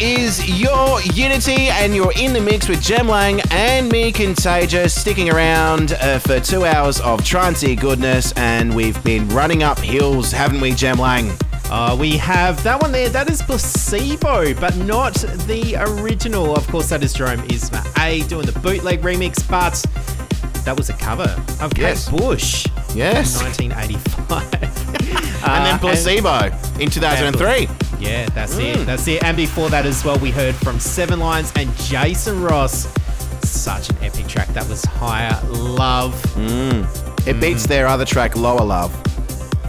is 0.04 0.60
your 0.60 1.00
Unity, 1.14 1.68
and 1.68 1.94
you're 1.94 2.12
in 2.18 2.34
the 2.34 2.40
mix 2.40 2.68
with 2.68 2.82
Jem 2.82 3.08
Lang 3.08 3.40
and 3.50 3.88
me, 3.90 4.12
Contagious, 4.12 4.94
sticking 4.98 5.30
around 5.30 5.92
uh, 5.94 6.18
for 6.18 6.38
two 6.40 6.66
hours 6.66 7.00
of 7.00 7.20
trancey 7.20 7.78
goodness. 7.78 8.32
And 8.36 8.76
we've 8.76 9.02
been 9.02 9.26
running 9.30 9.62
up 9.62 9.78
hills, 9.78 10.30
haven't 10.30 10.60
we, 10.60 10.72
Jem 10.72 10.98
Lang? 10.98 11.32
Uh, 11.70 11.96
we 11.98 12.18
have 12.18 12.62
that 12.64 12.82
one 12.82 12.92
there. 12.92 13.08
That 13.08 13.30
is 13.30 13.40
Placebo, 13.40 14.52
but 14.60 14.76
not 14.76 15.14
the 15.46 15.76
original. 15.78 16.54
Of 16.54 16.68
course, 16.68 16.90
that 16.90 17.02
is 17.02 17.14
Jerome 17.14 17.40
Isma 17.48 17.82
A 18.04 18.26
doing 18.28 18.44
the 18.44 18.58
bootleg 18.60 19.00
remix, 19.00 19.48
but 19.48 19.72
that 20.64 20.76
was 20.76 20.90
a 20.90 20.94
cover 20.94 21.34
of 21.62 21.72
Kate 21.74 21.80
Yes. 21.82 22.10
Bush 22.10 22.66
Yes. 22.94 23.40
in 23.40 23.46
1985. 23.46 24.52
and 25.48 25.64
then 25.66 25.78
Placebo 25.78 26.50
in 26.78 26.90
2003. 26.90 27.68
Yeah, 28.00 28.26
that's 28.30 28.56
it. 28.58 28.84
That's 28.86 29.06
it. 29.08 29.22
And 29.24 29.36
before 29.36 29.70
that 29.70 29.86
as 29.86 30.04
well, 30.04 30.18
we 30.18 30.30
heard 30.30 30.54
from 30.54 30.78
Seven 30.80 31.18
Lions 31.20 31.52
and 31.56 31.74
Jason 31.78 32.42
Ross. 32.42 32.86
Such 33.48 33.90
an 33.90 33.96
epic 34.02 34.26
track. 34.26 34.48
That 34.48 34.68
was 34.68 34.84
Higher 34.84 35.38
Love. 35.48 36.14
It 37.26 37.40
beats 37.40 37.66
their 37.66 37.86
other 37.86 38.04
track, 38.04 38.36
Lower 38.36 38.64
Love. 38.64 38.92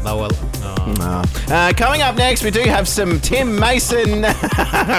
Lower. 0.03 0.27
Oh. 0.61 1.23
Uh, 1.49 1.73
coming 1.73 2.01
up 2.01 2.15
next, 2.15 2.43
we 2.43 2.51
do 2.51 2.61
have 2.61 2.87
some 2.87 3.19
Tim 3.19 3.57
Mason 3.59 4.21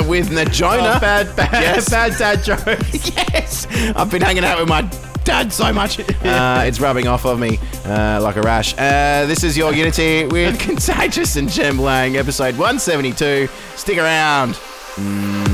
with 0.09 0.31
Najona. 0.31 0.97
Oh, 0.97 1.01
bad, 1.01 1.35
bad, 1.37 1.53
Yes. 1.63 1.89
bad 1.91 2.17
dad 2.19 2.43
joke. 2.43 2.65
yes, 2.93 3.67
I've 3.95 4.11
been 4.11 4.23
hanging 4.23 4.45
out 4.45 4.59
with 4.59 4.69
my 4.69 4.83
dad 5.25 5.53
so 5.53 5.73
much. 5.73 6.01
Uh, 6.01 6.65
it's 6.67 6.81
rubbing 6.81 7.07
off 7.07 7.25
of 7.25 7.39
me 7.39 7.59
uh, 7.87 8.21
like 8.23 8.37
a 8.37 8.43
rash. 8.43 8.75
Uh, 8.77 9.27
this 9.27 9.45
is 9.45 9.57
your 9.57 9.73
Unity 9.73 10.27
with 10.27 10.59
Contagious 10.69 11.37
and 11.37 11.49
Jem 11.49 11.79
Lang, 11.79 12.17
episode 12.17 12.57
172. 12.57 13.49
Stick 13.77 13.99
around. 13.99 14.59
check 14.97 15.46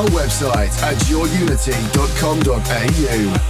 our 0.00 0.06
website 0.08 0.72
at 0.82 0.96
yourunity.com.au. 1.10 3.49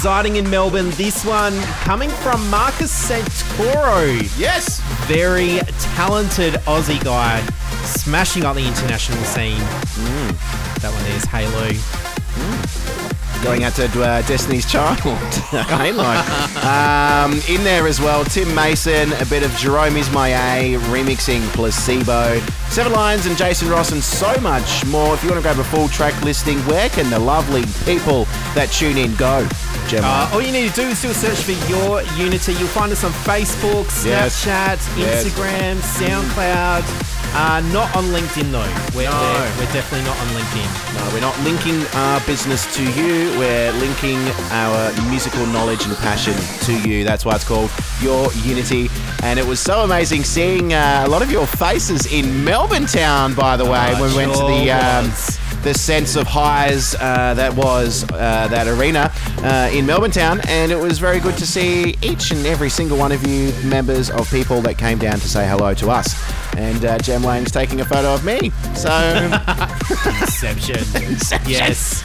residing 0.00 0.36
in 0.36 0.48
Melbourne. 0.48 0.88
This 0.92 1.26
one 1.26 1.54
coming 1.84 2.08
from 2.08 2.48
Marcus 2.48 2.90
Santoro. 2.90 4.16
Yes. 4.38 4.80
Very 5.06 5.58
talented 5.94 6.54
Aussie 6.64 7.04
guy, 7.04 7.44
smashing 7.84 8.46
up 8.46 8.56
the 8.56 8.66
international 8.66 9.22
scene. 9.24 9.58
That 10.80 10.90
one 10.90 11.04
there's 11.04 11.26
Halo. 11.26 11.68
Going 13.44 13.62
out 13.62 13.74
to 13.74 13.84
uh, 14.02 14.22
Destiny's 14.22 14.64
Child. 14.64 15.00
Halo. 15.50 16.08
um, 16.66 17.32
in 17.54 17.62
there 17.62 17.86
as 17.86 18.00
well, 18.00 18.24
Tim 18.24 18.54
Mason, 18.54 19.12
a 19.20 19.26
bit 19.26 19.42
of 19.42 19.54
Jerome 19.56 19.98
Is 19.98 20.10
My 20.10 20.28
A, 20.56 20.78
remixing 20.88 21.42
Placebo. 21.52 22.40
Seven 22.70 22.92
Lions 22.92 23.26
and 23.26 23.36
Jason 23.36 23.68
Ross, 23.68 23.92
and 23.92 24.02
so 24.02 24.34
much 24.40 24.86
more. 24.86 25.12
If 25.12 25.22
you 25.22 25.28
want 25.28 25.42
to 25.42 25.46
grab 25.46 25.58
a 25.58 25.64
full 25.64 25.88
track 25.88 26.22
listing, 26.22 26.58
where 26.60 26.88
can 26.88 27.10
the 27.10 27.18
lovely 27.18 27.64
people 27.84 28.24
that 28.54 28.70
tune 28.72 28.96
in 28.96 29.14
go? 29.16 29.46
Gemma. 29.90 30.06
Uh, 30.06 30.30
all 30.34 30.40
you 30.42 30.52
need 30.52 30.68
to 30.70 30.74
do 30.74 30.88
is 30.88 31.02
do 31.02 31.10
a 31.10 31.14
search 31.14 31.42
for 31.42 31.52
Your 31.68 32.02
Unity. 32.16 32.52
You'll 32.54 32.68
find 32.68 32.92
us 32.92 33.02
on 33.02 33.10
Facebook, 33.10 33.86
Snapchat, 33.86 34.78
Yes. 34.96 35.24
Instagram, 35.24 35.76
SoundCloud. 35.98 36.84
Uh, 37.32 37.60
not 37.72 37.94
on 37.96 38.04
LinkedIn 38.06 38.50
though. 38.50 38.58
We're, 38.96 39.08
No. 39.08 39.20
we're, 39.20 39.64
we're 39.66 39.72
definitely 39.72 40.04
not 40.06 40.16
on 40.18 40.26
LinkedIn. 40.28 40.94
No, 40.96 41.14
we're 41.14 41.20
not 41.20 41.38
linking 41.40 41.84
our 41.94 42.20
business 42.26 42.72
to 42.76 42.82
you. 42.82 43.36
We're 43.38 43.72
linking 43.72 44.18
our 44.50 44.92
musical 45.10 45.46
knowledge 45.46 45.84
and 45.86 45.96
passion 45.98 46.34
to 46.66 46.88
you. 46.88 47.04
That's 47.04 47.24
why 47.24 47.34
it's 47.36 47.44
called 47.46 47.70
Your 48.00 48.32
Unity. 48.44 48.90
And 49.22 49.38
it 49.38 49.46
was 49.46 49.60
so 49.60 49.82
amazing 49.82 50.24
seeing 50.24 50.72
uh, 50.72 51.04
a 51.06 51.08
lot 51.08 51.22
of 51.22 51.30
your 51.30 51.46
faces 51.46 52.12
in 52.12 52.44
Melbourne 52.44 52.86
town, 52.86 53.34
by 53.34 53.56
the 53.56 53.64
way, 53.64 53.92
Oh, 53.94 54.00
when 54.00 54.10
we 54.10 54.16
went 54.16 54.32
to 54.34 54.46
the 54.46 54.70
um, 54.72 55.12
the 55.62 55.74
sense 55.74 56.16
of 56.16 56.26
highs 56.26 56.94
uh, 56.94 57.34
that 57.34 57.54
was 57.54 58.04
uh, 58.14 58.48
that 58.48 58.66
arena 58.66 59.12
uh, 59.42 59.70
in 59.72 59.86
Melbourne 59.86 60.10
Town, 60.10 60.40
and 60.48 60.70
it 60.70 60.78
was 60.78 60.98
very 60.98 61.20
good 61.20 61.36
to 61.38 61.46
see 61.46 61.96
each 62.02 62.30
and 62.30 62.46
every 62.46 62.68
single 62.70 62.98
one 62.98 63.12
of 63.12 63.26
you 63.26 63.52
members 63.64 64.10
of 64.10 64.30
people 64.30 64.60
that 64.62 64.76
came 64.78 64.98
down 64.98 65.18
to 65.20 65.28
say 65.28 65.48
hello 65.48 65.74
to 65.74 65.90
us. 65.90 66.14
And 66.56 66.84
uh, 66.84 66.98
Jem 66.98 67.22
Lang's 67.22 67.50
taking 67.50 67.80
a 67.80 67.84
photo 67.84 68.12
of 68.12 68.24
me, 68.24 68.50
so 68.74 68.90
Inception. 70.20 70.84
Yes. 71.46 72.04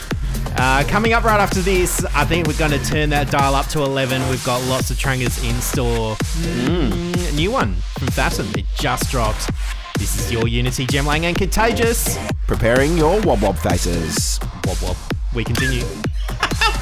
Uh, 0.58 0.82
coming 0.88 1.12
up 1.12 1.22
right 1.24 1.40
after 1.40 1.60
this, 1.60 2.02
I 2.14 2.24
think 2.24 2.46
we're 2.46 2.56
going 2.56 2.70
to 2.70 2.82
turn 2.82 3.10
that 3.10 3.30
dial 3.30 3.54
up 3.54 3.66
to 3.68 3.82
11. 3.82 4.26
We've 4.30 4.44
got 4.44 4.62
lots 4.68 4.90
of 4.90 4.98
Trangers 4.98 5.42
in 5.44 5.54
store. 5.60 6.16
Mm, 6.16 7.34
new 7.34 7.50
one 7.50 7.74
from 7.98 8.08
Fatum. 8.08 8.56
It 8.56 8.64
just 8.78 9.10
dropped. 9.10 9.50
This 9.98 10.18
is 10.18 10.32
your 10.32 10.48
Unity, 10.48 10.86
Jem 10.86 11.04
Lang, 11.06 11.26
and 11.26 11.36
Contagious. 11.36 12.16
preparing 12.46 12.96
your 12.96 13.20
wob 13.22 13.42
wob 13.42 13.58
faces. 13.58 14.40
Wob 14.66 14.80
wob. 14.82 14.96
We 15.34 15.44
continue. 15.44 15.82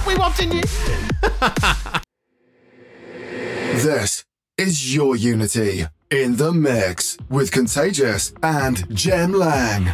We 0.06 0.16
wobbed 0.16 0.40
in 0.40 0.52
you. 0.52 0.62
This 3.82 4.24
is 4.56 4.94
your 4.94 5.16
Unity 5.16 5.86
in 6.10 6.36
the 6.36 6.52
mix 6.52 7.16
with 7.28 7.50
Contagious 7.50 8.32
and 8.42 8.88
Jem 8.94 9.32
Lang. 9.32 9.88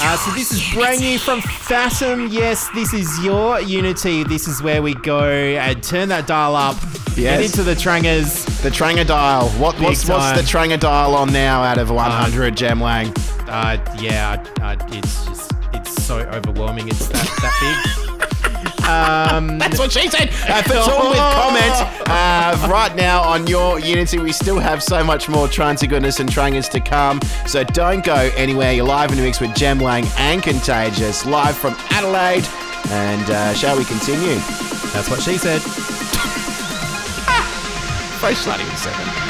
Uh, 0.00 0.16
so 0.16 0.30
this 0.32 0.52
is 0.52 0.74
brand 0.74 1.00
new 1.00 1.18
from 1.18 1.40
Fatum. 1.40 2.28
Yes, 2.30 2.68
this 2.74 2.92
is 2.92 3.24
your 3.24 3.60
Unity. 3.60 4.24
This 4.24 4.48
is 4.48 4.62
where 4.62 4.82
we 4.82 4.94
go 4.94 5.24
and 5.24 5.82
turn 5.82 6.08
that 6.10 6.26
dial 6.26 6.56
up. 6.56 6.76
Get 7.14 7.42
into 7.42 7.62
the 7.62 7.74
Trangers. 7.74 8.44
The 8.62 8.70
Tranger 8.70 9.04
dial. 9.04 9.48
What, 9.50 9.80
what's, 9.80 10.08
what's 10.08 10.40
the 10.40 10.46
Tranger 10.46 10.76
dial 10.76 11.14
on 11.14 11.32
now 11.32 11.62
out 11.62 11.78
of 11.78 11.90
100, 11.90 12.56
Jem 12.56 12.80
Lang? 12.80 13.12
Uh, 13.46 13.78
yeah, 13.98 14.44
uh, 14.60 14.76
it's 14.88 15.24
just 15.26 15.52
it's 15.72 16.04
so 16.04 16.18
overwhelming. 16.18 16.88
It's 16.88 17.06
that 17.08 17.24
that 17.40 17.94
big. 17.96 18.03
Um, 18.88 19.58
That's 19.58 19.78
what 19.78 19.92
she 19.92 20.08
said. 20.08 20.30
Uh, 20.48 20.62
for 20.62 20.76
all 20.76 21.10
with 21.10 21.18
comment, 21.18 22.08
uh, 22.08 22.68
right 22.70 22.94
now 22.94 23.22
on 23.22 23.46
your 23.46 23.78
Unity, 23.78 24.18
we 24.18 24.32
still 24.32 24.58
have 24.58 24.82
so 24.82 25.02
much 25.02 25.28
more 25.28 25.48
Trancy 25.48 25.86
goodness 25.86 26.20
and 26.20 26.30
Trangers 26.30 26.68
to 26.70 26.80
come. 26.80 27.20
So 27.46 27.64
don't 27.64 28.04
go 28.04 28.30
anywhere. 28.36 28.72
You're 28.72 28.86
live 28.86 29.10
in 29.10 29.16
the 29.16 29.22
mix 29.22 29.40
with 29.40 29.54
Jem 29.54 29.78
Lang 29.78 30.04
and 30.18 30.42
Contagious, 30.42 31.24
live 31.24 31.56
from 31.56 31.74
Adelaide. 31.90 32.46
And 32.90 33.30
uh, 33.30 33.54
shall 33.54 33.78
we 33.78 33.84
continue? 33.84 34.36
that's 34.92 35.10
what 35.10 35.20
she 35.22 35.38
said. 35.38 35.60
Very 38.20 38.34
slutty 38.34 38.64
with 38.64 38.78
seven. 38.78 39.23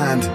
Contagious 0.00 0.29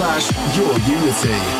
slash 0.00 0.56
your 0.56 1.59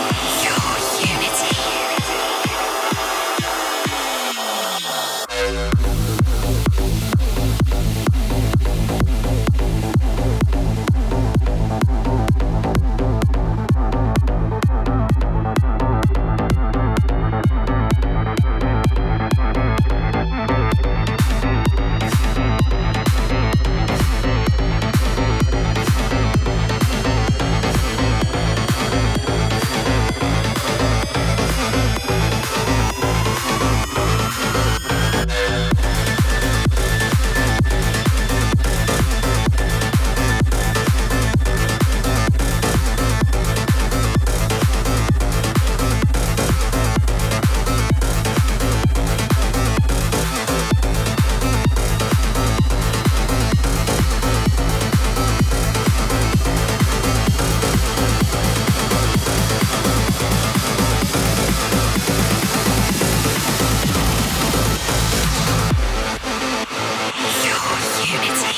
unity. 68.12 68.49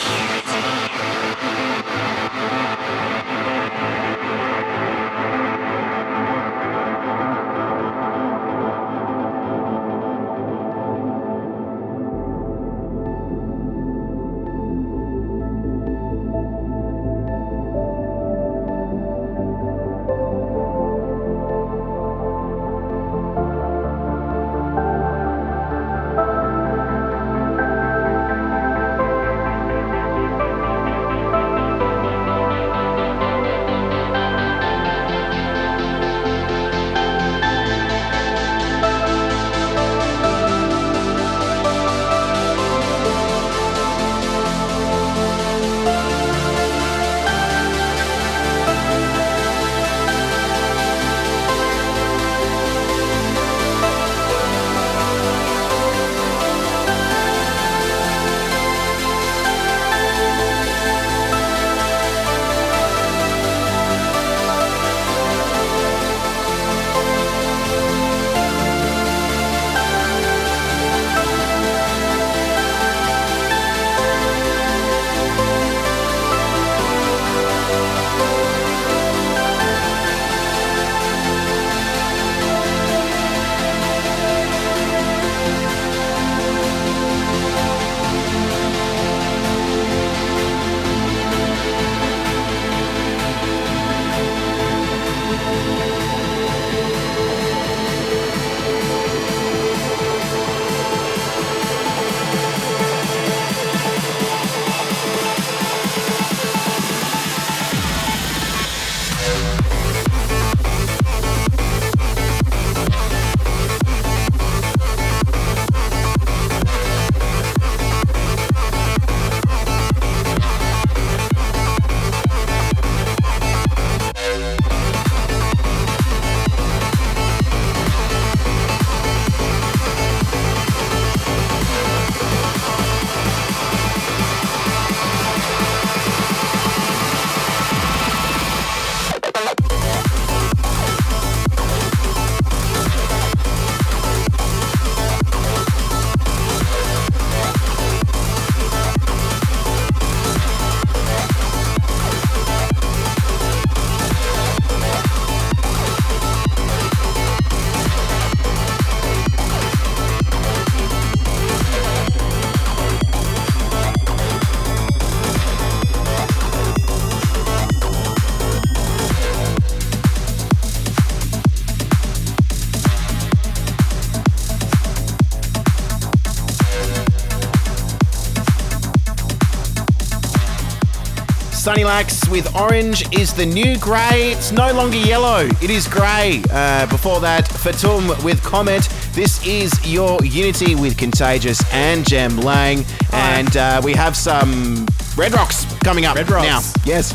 Sunny 181.62 181.84
Lax 181.84 182.28
with 182.28 182.56
Orange 182.56 183.04
is 183.16 183.32
the 183.32 183.46
new 183.46 183.78
grey. 183.78 184.32
It's 184.32 184.50
no 184.50 184.72
longer 184.72 184.96
yellow, 184.96 185.46
it 185.62 185.70
is 185.70 185.86
grey. 185.86 186.42
Uh, 186.50 186.86
before 186.86 187.20
that, 187.20 187.44
Fatum 187.46 188.08
with 188.24 188.42
Comet. 188.42 188.88
This 189.12 189.46
is 189.46 189.72
your 189.86 190.18
Unity 190.24 190.74
with 190.74 190.98
Contagious 190.98 191.62
and 191.72 192.04
Jem 192.04 192.36
Lang. 192.38 192.84
And 193.12 193.56
uh, 193.56 193.80
we 193.84 193.92
have 193.92 194.16
some 194.16 194.88
Red 195.16 195.34
Rocks 195.34 195.64
coming 195.84 196.04
up 196.04 196.16
Red 196.16 196.28
Rocks. 196.30 196.48
now. 196.48 196.82
Yes. 196.84 197.12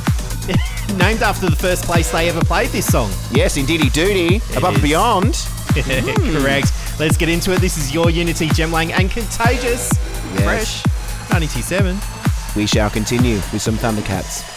Named 0.97 1.23
after 1.23 1.49
the 1.49 1.55
first 1.57 1.83
place 1.83 2.09
they 2.13 2.29
ever 2.29 2.39
played 2.39 2.69
this 2.69 2.89
song. 2.89 3.11
Yes, 3.31 3.57
indeedy 3.57 3.89
duty. 3.89 4.37
Above 4.55 4.75
and 4.75 4.77
is. 4.77 4.81
beyond. 4.81 5.33
Correct. 6.41 6.71
Let's 7.01 7.17
get 7.17 7.27
into 7.27 7.51
it. 7.51 7.59
This 7.59 7.77
is 7.77 7.93
your 7.93 8.09
Unity, 8.09 8.47
Jem 8.47 8.71
Lang, 8.71 8.93
and 8.93 9.11
Contagious. 9.11 9.91
Yes. 9.91 10.43
Fresh. 10.43 10.85
927. 11.31 12.16
We 12.57 12.65
shall 12.65 12.89
continue 12.89 13.35
with 13.53 13.61
some 13.61 13.75
Thundercats. 13.75 14.56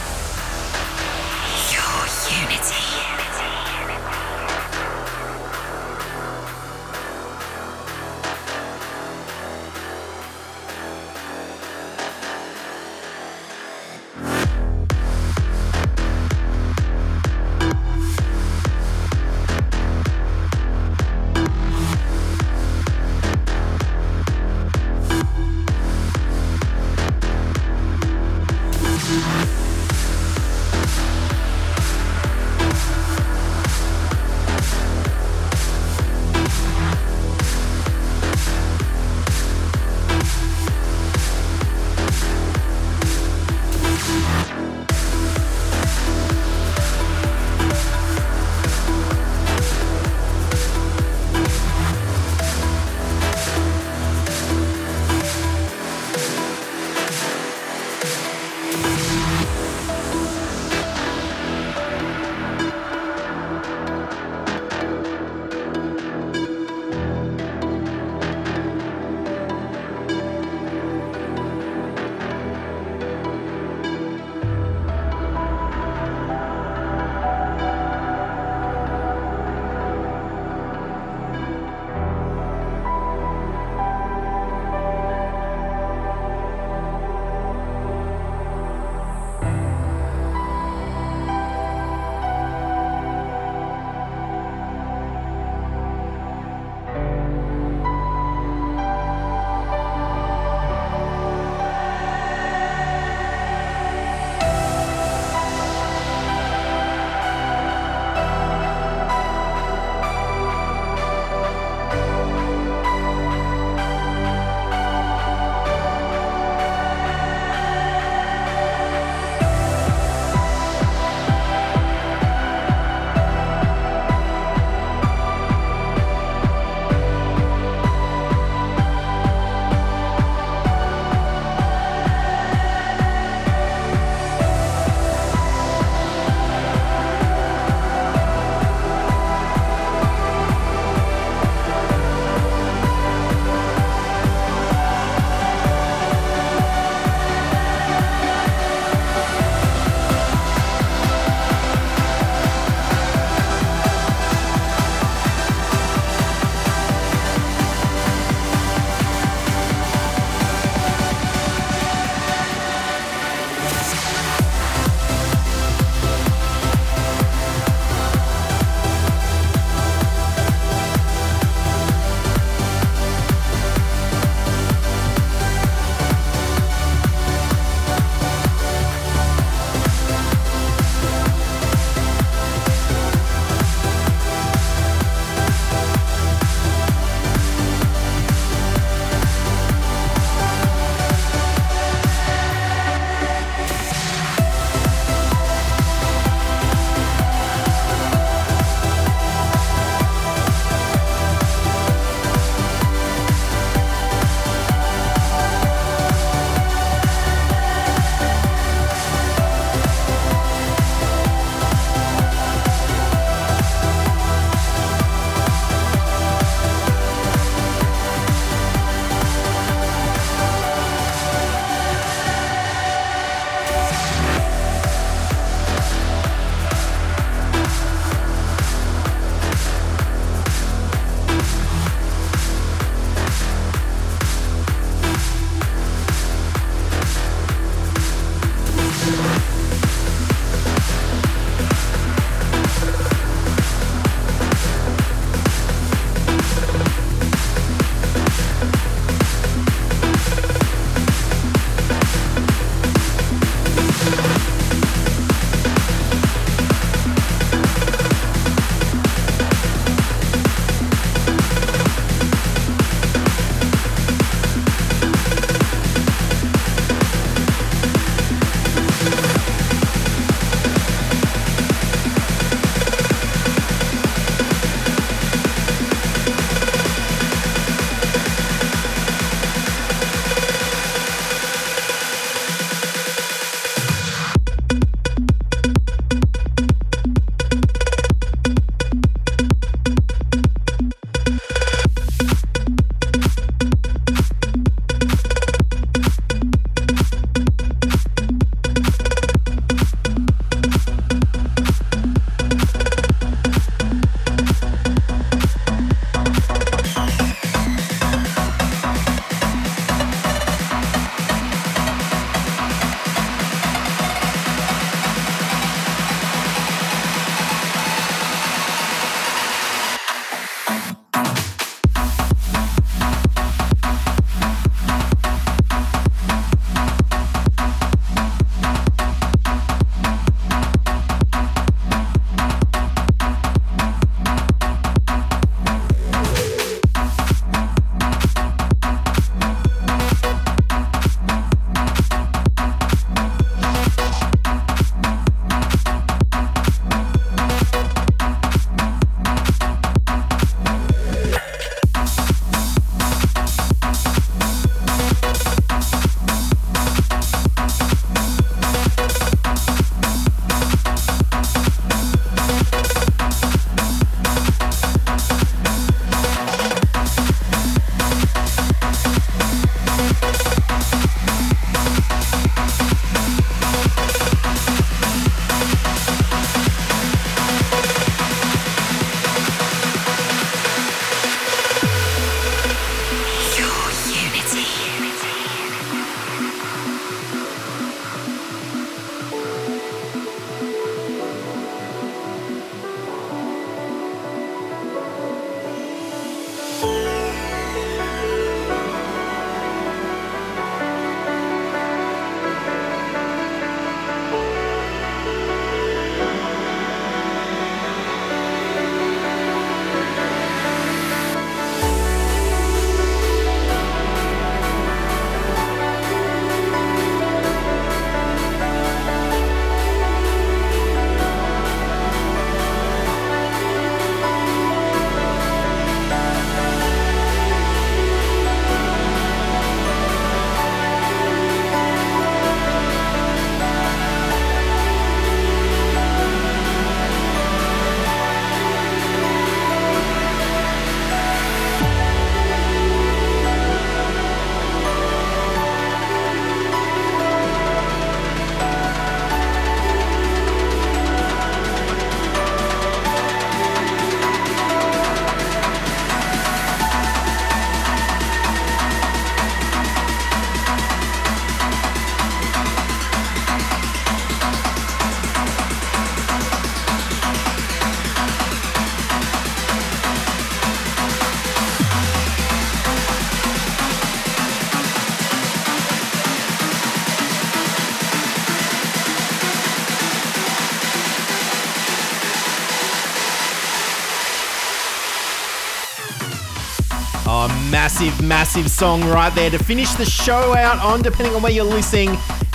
massive, 487.91 488.21
massive 488.25 488.71
song 488.71 489.03
right 489.03 489.35
there 489.35 489.49
to 489.49 489.61
finish 489.61 489.91
the 489.95 490.05
show 490.05 490.55
out 490.55 490.79
on, 490.79 491.01
depending 491.01 491.35
on 491.35 491.41
where 491.41 491.51
you're 491.51 491.65
listening. 491.65 492.11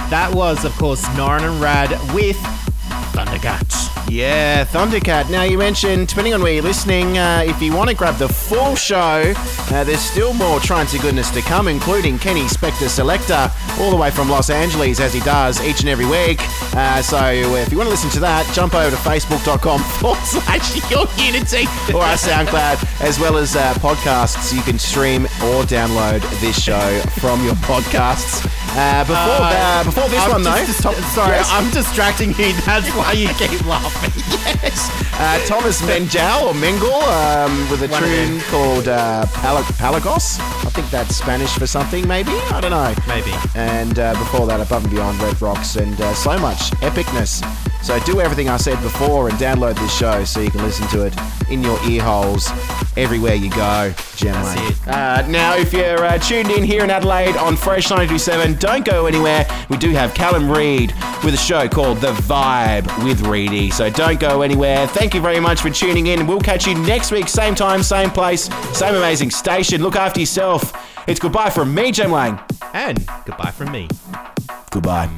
That 0.08 0.32
was, 0.34 0.64
of 0.64 0.72
course, 0.78 1.04
Norin 1.08 1.42
and 1.42 1.60
Rad 1.60 1.90
with. 2.14 2.55
Yeah, 4.16 4.64
Thundercat. 4.64 5.28
Now, 5.28 5.42
you 5.42 5.58
mentioned, 5.58 6.08
depending 6.08 6.32
on 6.32 6.42
where 6.42 6.54
you're 6.54 6.62
listening, 6.62 7.18
uh, 7.18 7.44
if 7.46 7.60
you 7.60 7.74
want 7.74 7.90
to 7.90 7.94
grab 7.94 8.16
the 8.16 8.26
full 8.30 8.74
show, 8.74 9.34
uh, 9.36 9.84
there's 9.84 10.00
still 10.00 10.32
more 10.32 10.58
Trancy 10.58 10.98
goodness 10.98 11.28
to 11.32 11.42
come, 11.42 11.68
including 11.68 12.18
Kenny 12.18 12.44
Spector 12.44 12.88
Selector, 12.88 13.52
all 13.78 13.90
the 13.90 13.96
way 13.96 14.10
from 14.10 14.30
Los 14.30 14.48
Angeles, 14.48 15.00
as 15.00 15.12
he 15.12 15.20
does 15.20 15.60
each 15.62 15.80
and 15.80 15.90
every 15.90 16.06
week. 16.06 16.38
Uh, 16.74 17.02
so, 17.02 17.18
if 17.26 17.70
you 17.70 17.76
want 17.76 17.88
to 17.88 17.90
listen 17.90 18.08
to 18.08 18.20
that, 18.20 18.50
jump 18.54 18.74
over 18.74 18.88
to 18.88 18.96
facebook.com 19.02 19.80
forward 20.00 20.24
slash 20.24 20.90
your 20.90 21.04
unity 21.20 21.66
or 21.92 22.00
our 22.00 22.16
SoundCloud, 22.16 23.02
as 23.02 23.20
well 23.20 23.36
as 23.36 23.54
uh, 23.54 23.74
podcasts. 23.74 24.56
You 24.56 24.62
can 24.62 24.78
stream 24.78 25.24
or 25.44 25.68
download 25.68 26.22
this 26.40 26.58
show 26.58 27.00
from 27.20 27.44
your 27.44 27.54
podcasts. 27.68 28.50
Uh, 28.78 29.04
before, 29.04 29.16
uh, 29.16 29.84
before 29.84 30.08
this 30.08 30.20
I'm 30.22 30.30
one, 30.32 30.42
though, 30.42 30.64
just- 30.64 30.82
sorry, 30.82 31.32
yes. 31.36 31.48
I'm 31.50 31.70
distracting 31.74 32.30
you. 32.30 32.52
That's 32.64 32.88
why 32.90 33.12
you 33.12 33.28
keep 33.28 33.64
laughing. 33.66 34.05
Yes. 34.62 34.90
Uh, 35.18 35.38
Thomas 35.46 35.80
Menjal 35.82 36.42
or 36.42 36.54
Mengel 36.54 37.02
um, 37.02 37.70
with 37.70 37.82
a 37.82 37.88
One 37.88 38.02
tune 38.02 38.40
called 38.50 38.88
uh, 38.88 39.26
Pal- 39.26 39.62
Palagos. 39.78 40.38
I 40.40 40.70
think 40.70 40.90
that's 40.90 41.16
Spanish 41.16 41.50
for 41.54 41.66
something, 41.66 42.06
maybe. 42.06 42.30
I 42.52 42.60
don't 42.60 42.70
know. 42.70 42.94
Maybe. 43.06 43.32
And 43.54 43.98
uh, 43.98 44.12
before 44.18 44.46
that, 44.46 44.60
Above 44.60 44.84
and 44.84 44.92
Beyond 44.92 45.20
Red 45.22 45.40
Rocks, 45.40 45.76
and 45.76 45.98
uh, 46.00 46.14
so 46.14 46.38
much 46.38 46.70
epicness. 46.82 47.42
So 47.82 47.98
do 48.00 48.20
everything 48.20 48.48
I 48.48 48.56
said 48.56 48.80
before 48.82 49.28
and 49.28 49.38
download 49.38 49.76
this 49.76 49.96
show 49.96 50.24
so 50.24 50.40
you 50.40 50.50
can 50.50 50.62
listen 50.62 50.88
to 50.88 51.06
it 51.06 51.14
in 51.50 51.62
your 51.62 51.78
ear 51.88 52.02
holes 52.02 52.50
everywhere 52.96 53.34
you 53.34 53.50
go. 53.50 53.94
Jem 54.16 54.32
That's 54.34 54.70
it. 54.80 54.88
Uh, 54.88 55.26
now, 55.28 55.56
if 55.56 55.72
you're 55.72 56.04
uh, 56.04 56.18
tuned 56.18 56.50
in 56.50 56.64
here 56.64 56.82
in 56.82 56.90
Adelaide 56.90 57.36
on 57.36 57.56
Fresh 57.56 57.90
927, 57.90 58.54
don't 58.58 58.84
go 58.84 59.06
anywhere. 59.06 59.46
We 59.68 59.76
do 59.76 59.90
have 59.90 60.14
Callum 60.14 60.50
Reed 60.50 60.92
with 61.24 61.34
a 61.34 61.38
show 61.38 61.68
called 61.68 61.98
The 61.98 62.12
Vibe 62.12 62.86
with 63.04 63.20
Reedy. 63.22 63.70
So 63.70 63.90
don't 63.90 64.18
go 64.18 64.42
anywhere. 64.42 64.86
Thank 64.88 65.14
you 65.14 65.20
very 65.20 65.40
much 65.40 65.60
for 65.60 65.70
tuning 65.70 66.08
in. 66.08 66.26
We'll 66.26 66.40
catch 66.40 66.66
you 66.66 66.74
next 66.74 67.12
week, 67.12 67.28
same 67.28 67.54
time, 67.54 67.82
same 67.82 68.10
place, 68.10 68.44
same 68.76 68.94
amazing 68.94 69.30
station. 69.30 69.82
Look 69.82 69.96
after 69.96 70.20
yourself. 70.20 70.72
It's 71.06 71.20
goodbye 71.20 71.50
from 71.50 71.72
me, 71.72 71.92
Jem 71.92 72.10
Lang. 72.10 72.40
And 72.72 73.06
goodbye 73.24 73.52
from 73.52 73.70
me. 73.70 73.88
Goodbye. 74.70 75.08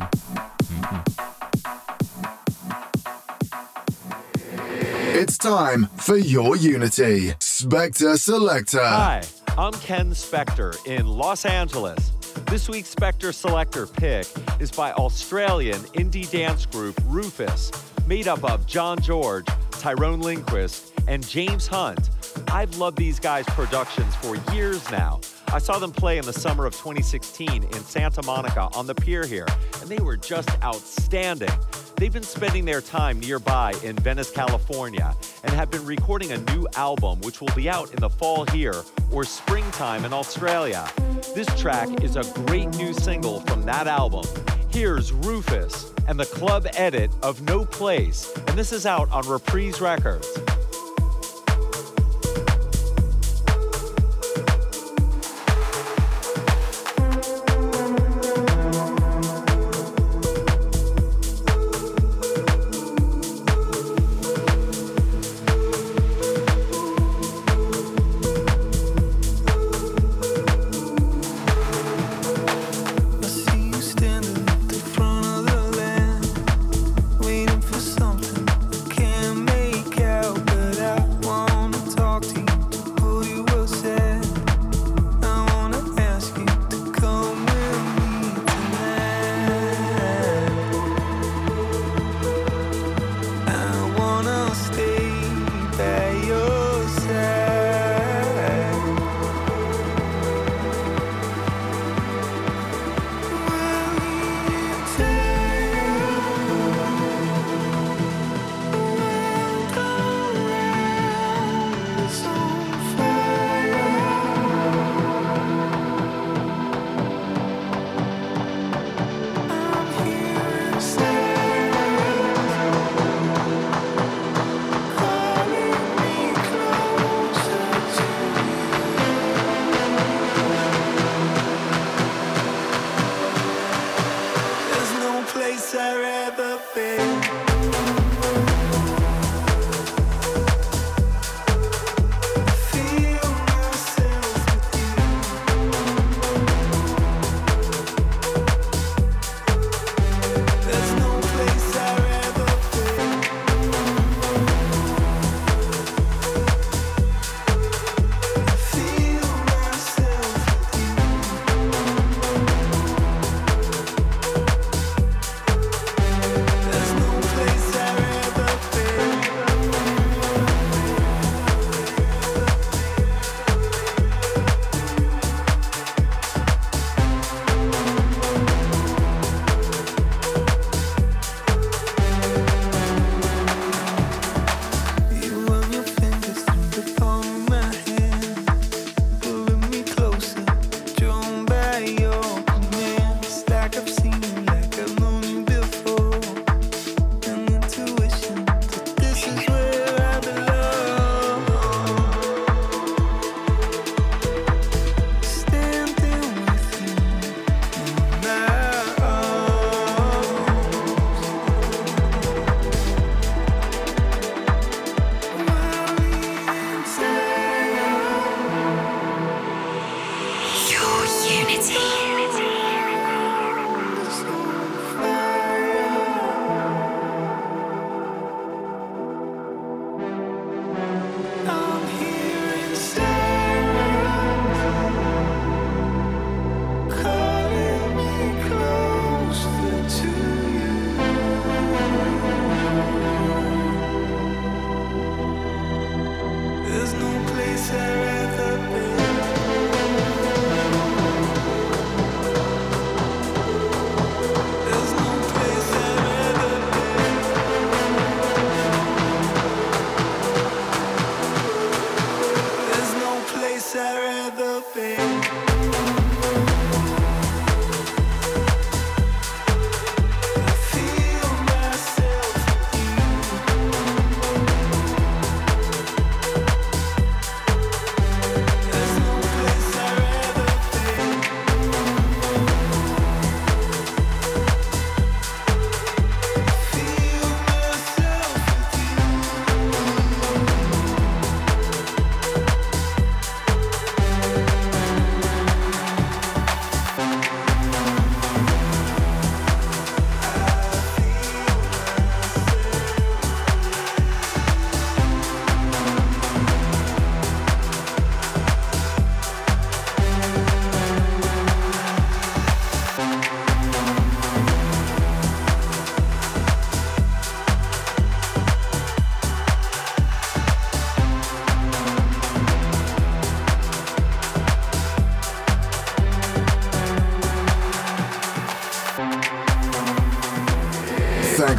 It's 5.20 5.36
time 5.36 5.86
for 5.97 6.16
your 6.16 6.55
Unity. 6.55 7.32
Spector 7.40 8.16
Selector. 8.16 8.78
Hi, 8.78 9.20
I'm 9.59 9.73
Ken 9.73 10.12
Spector 10.12 10.77
in 10.86 11.09
Los 11.09 11.45
Angeles. 11.45 12.11
This 12.47 12.69
week's 12.69 12.95
Spector 12.95 13.35
Selector 13.35 13.89
pick 13.89 14.28
is 14.61 14.70
by 14.70 14.93
Australian 14.93 15.81
indie 15.97 16.31
dance 16.31 16.66
group 16.66 16.95
RÜFÜS, 17.03 18.07
made 18.07 18.28
up 18.28 18.45
of 18.45 18.65
Jon 18.69 19.01
George, 19.01 19.49
Tyrone 19.73 20.23
Lindqvist, 20.23 20.93
and 21.09 21.27
James 21.27 21.66
Hunt. 21.66 22.11
I've 22.53 22.77
loved 22.77 22.97
these 22.97 23.19
guys' 23.19 23.45
productions 23.47 24.15
for 24.15 24.36
years 24.55 24.89
now. 24.89 25.19
I 25.51 25.59
saw 25.59 25.79
them 25.79 25.93
play 25.93 26.19
in 26.19 26.25
the 26.27 26.33
summer 26.33 26.66
of 26.66 26.75
2016 26.75 27.65
in 27.65 27.73
Santa 27.73 28.23
Monica 28.25 28.69
on 28.75 28.87
the 28.87 28.95
pier 28.95 29.25
here, 29.25 29.47
and 29.81 29.89
they 29.89 29.99
were 29.99 30.16
just 30.16 30.51
outstanding. 30.62 31.51
They've 31.97 32.12
been 32.12 32.23
spending 32.23 32.65
their 32.65 32.81
time 32.81 33.19
nearby 33.19 33.73
in 33.83 33.97
Venice, 33.97 34.31
California, 34.31 35.15
and 35.43 35.53
have 35.55 35.70
been 35.70 35.85
recording 35.85 36.33
a 36.33 36.39
new 36.53 36.66
album 36.77 37.20
which 37.23 37.41
will 37.41 37.53
be 37.57 37.69
out 37.69 37.93
in 37.93 38.01
the 38.01 38.11
fall 38.11 38.45
here 38.47 38.85
or 39.11 39.25
springtime 39.25 40.05
in 40.05 40.12
Australia. 40.12 40.87
This 41.35 41.49
track 41.59 42.03
is 42.03 42.16
a 42.16 42.23
great 42.47 42.69
new 42.77 42.93
single 42.93 43.41
from 43.41 43.62
that 43.62 43.87
album. 43.87 44.25
Here's 44.70 45.12
RÜFÜS 45.12 45.93
and 46.09 46.20
the 46.20 46.27
club 46.27 46.66
edit 46.75 47.11
of 47.23 47.41
No 47.43 47.65
Place, 47.65 48.33
and 48.47 48.59
this 48.59 48.73
is 48.73 48.87
out 48.87 49.11
on 49.11 49.27
Reprise 49.27 49.81
Records. 49.81 50.29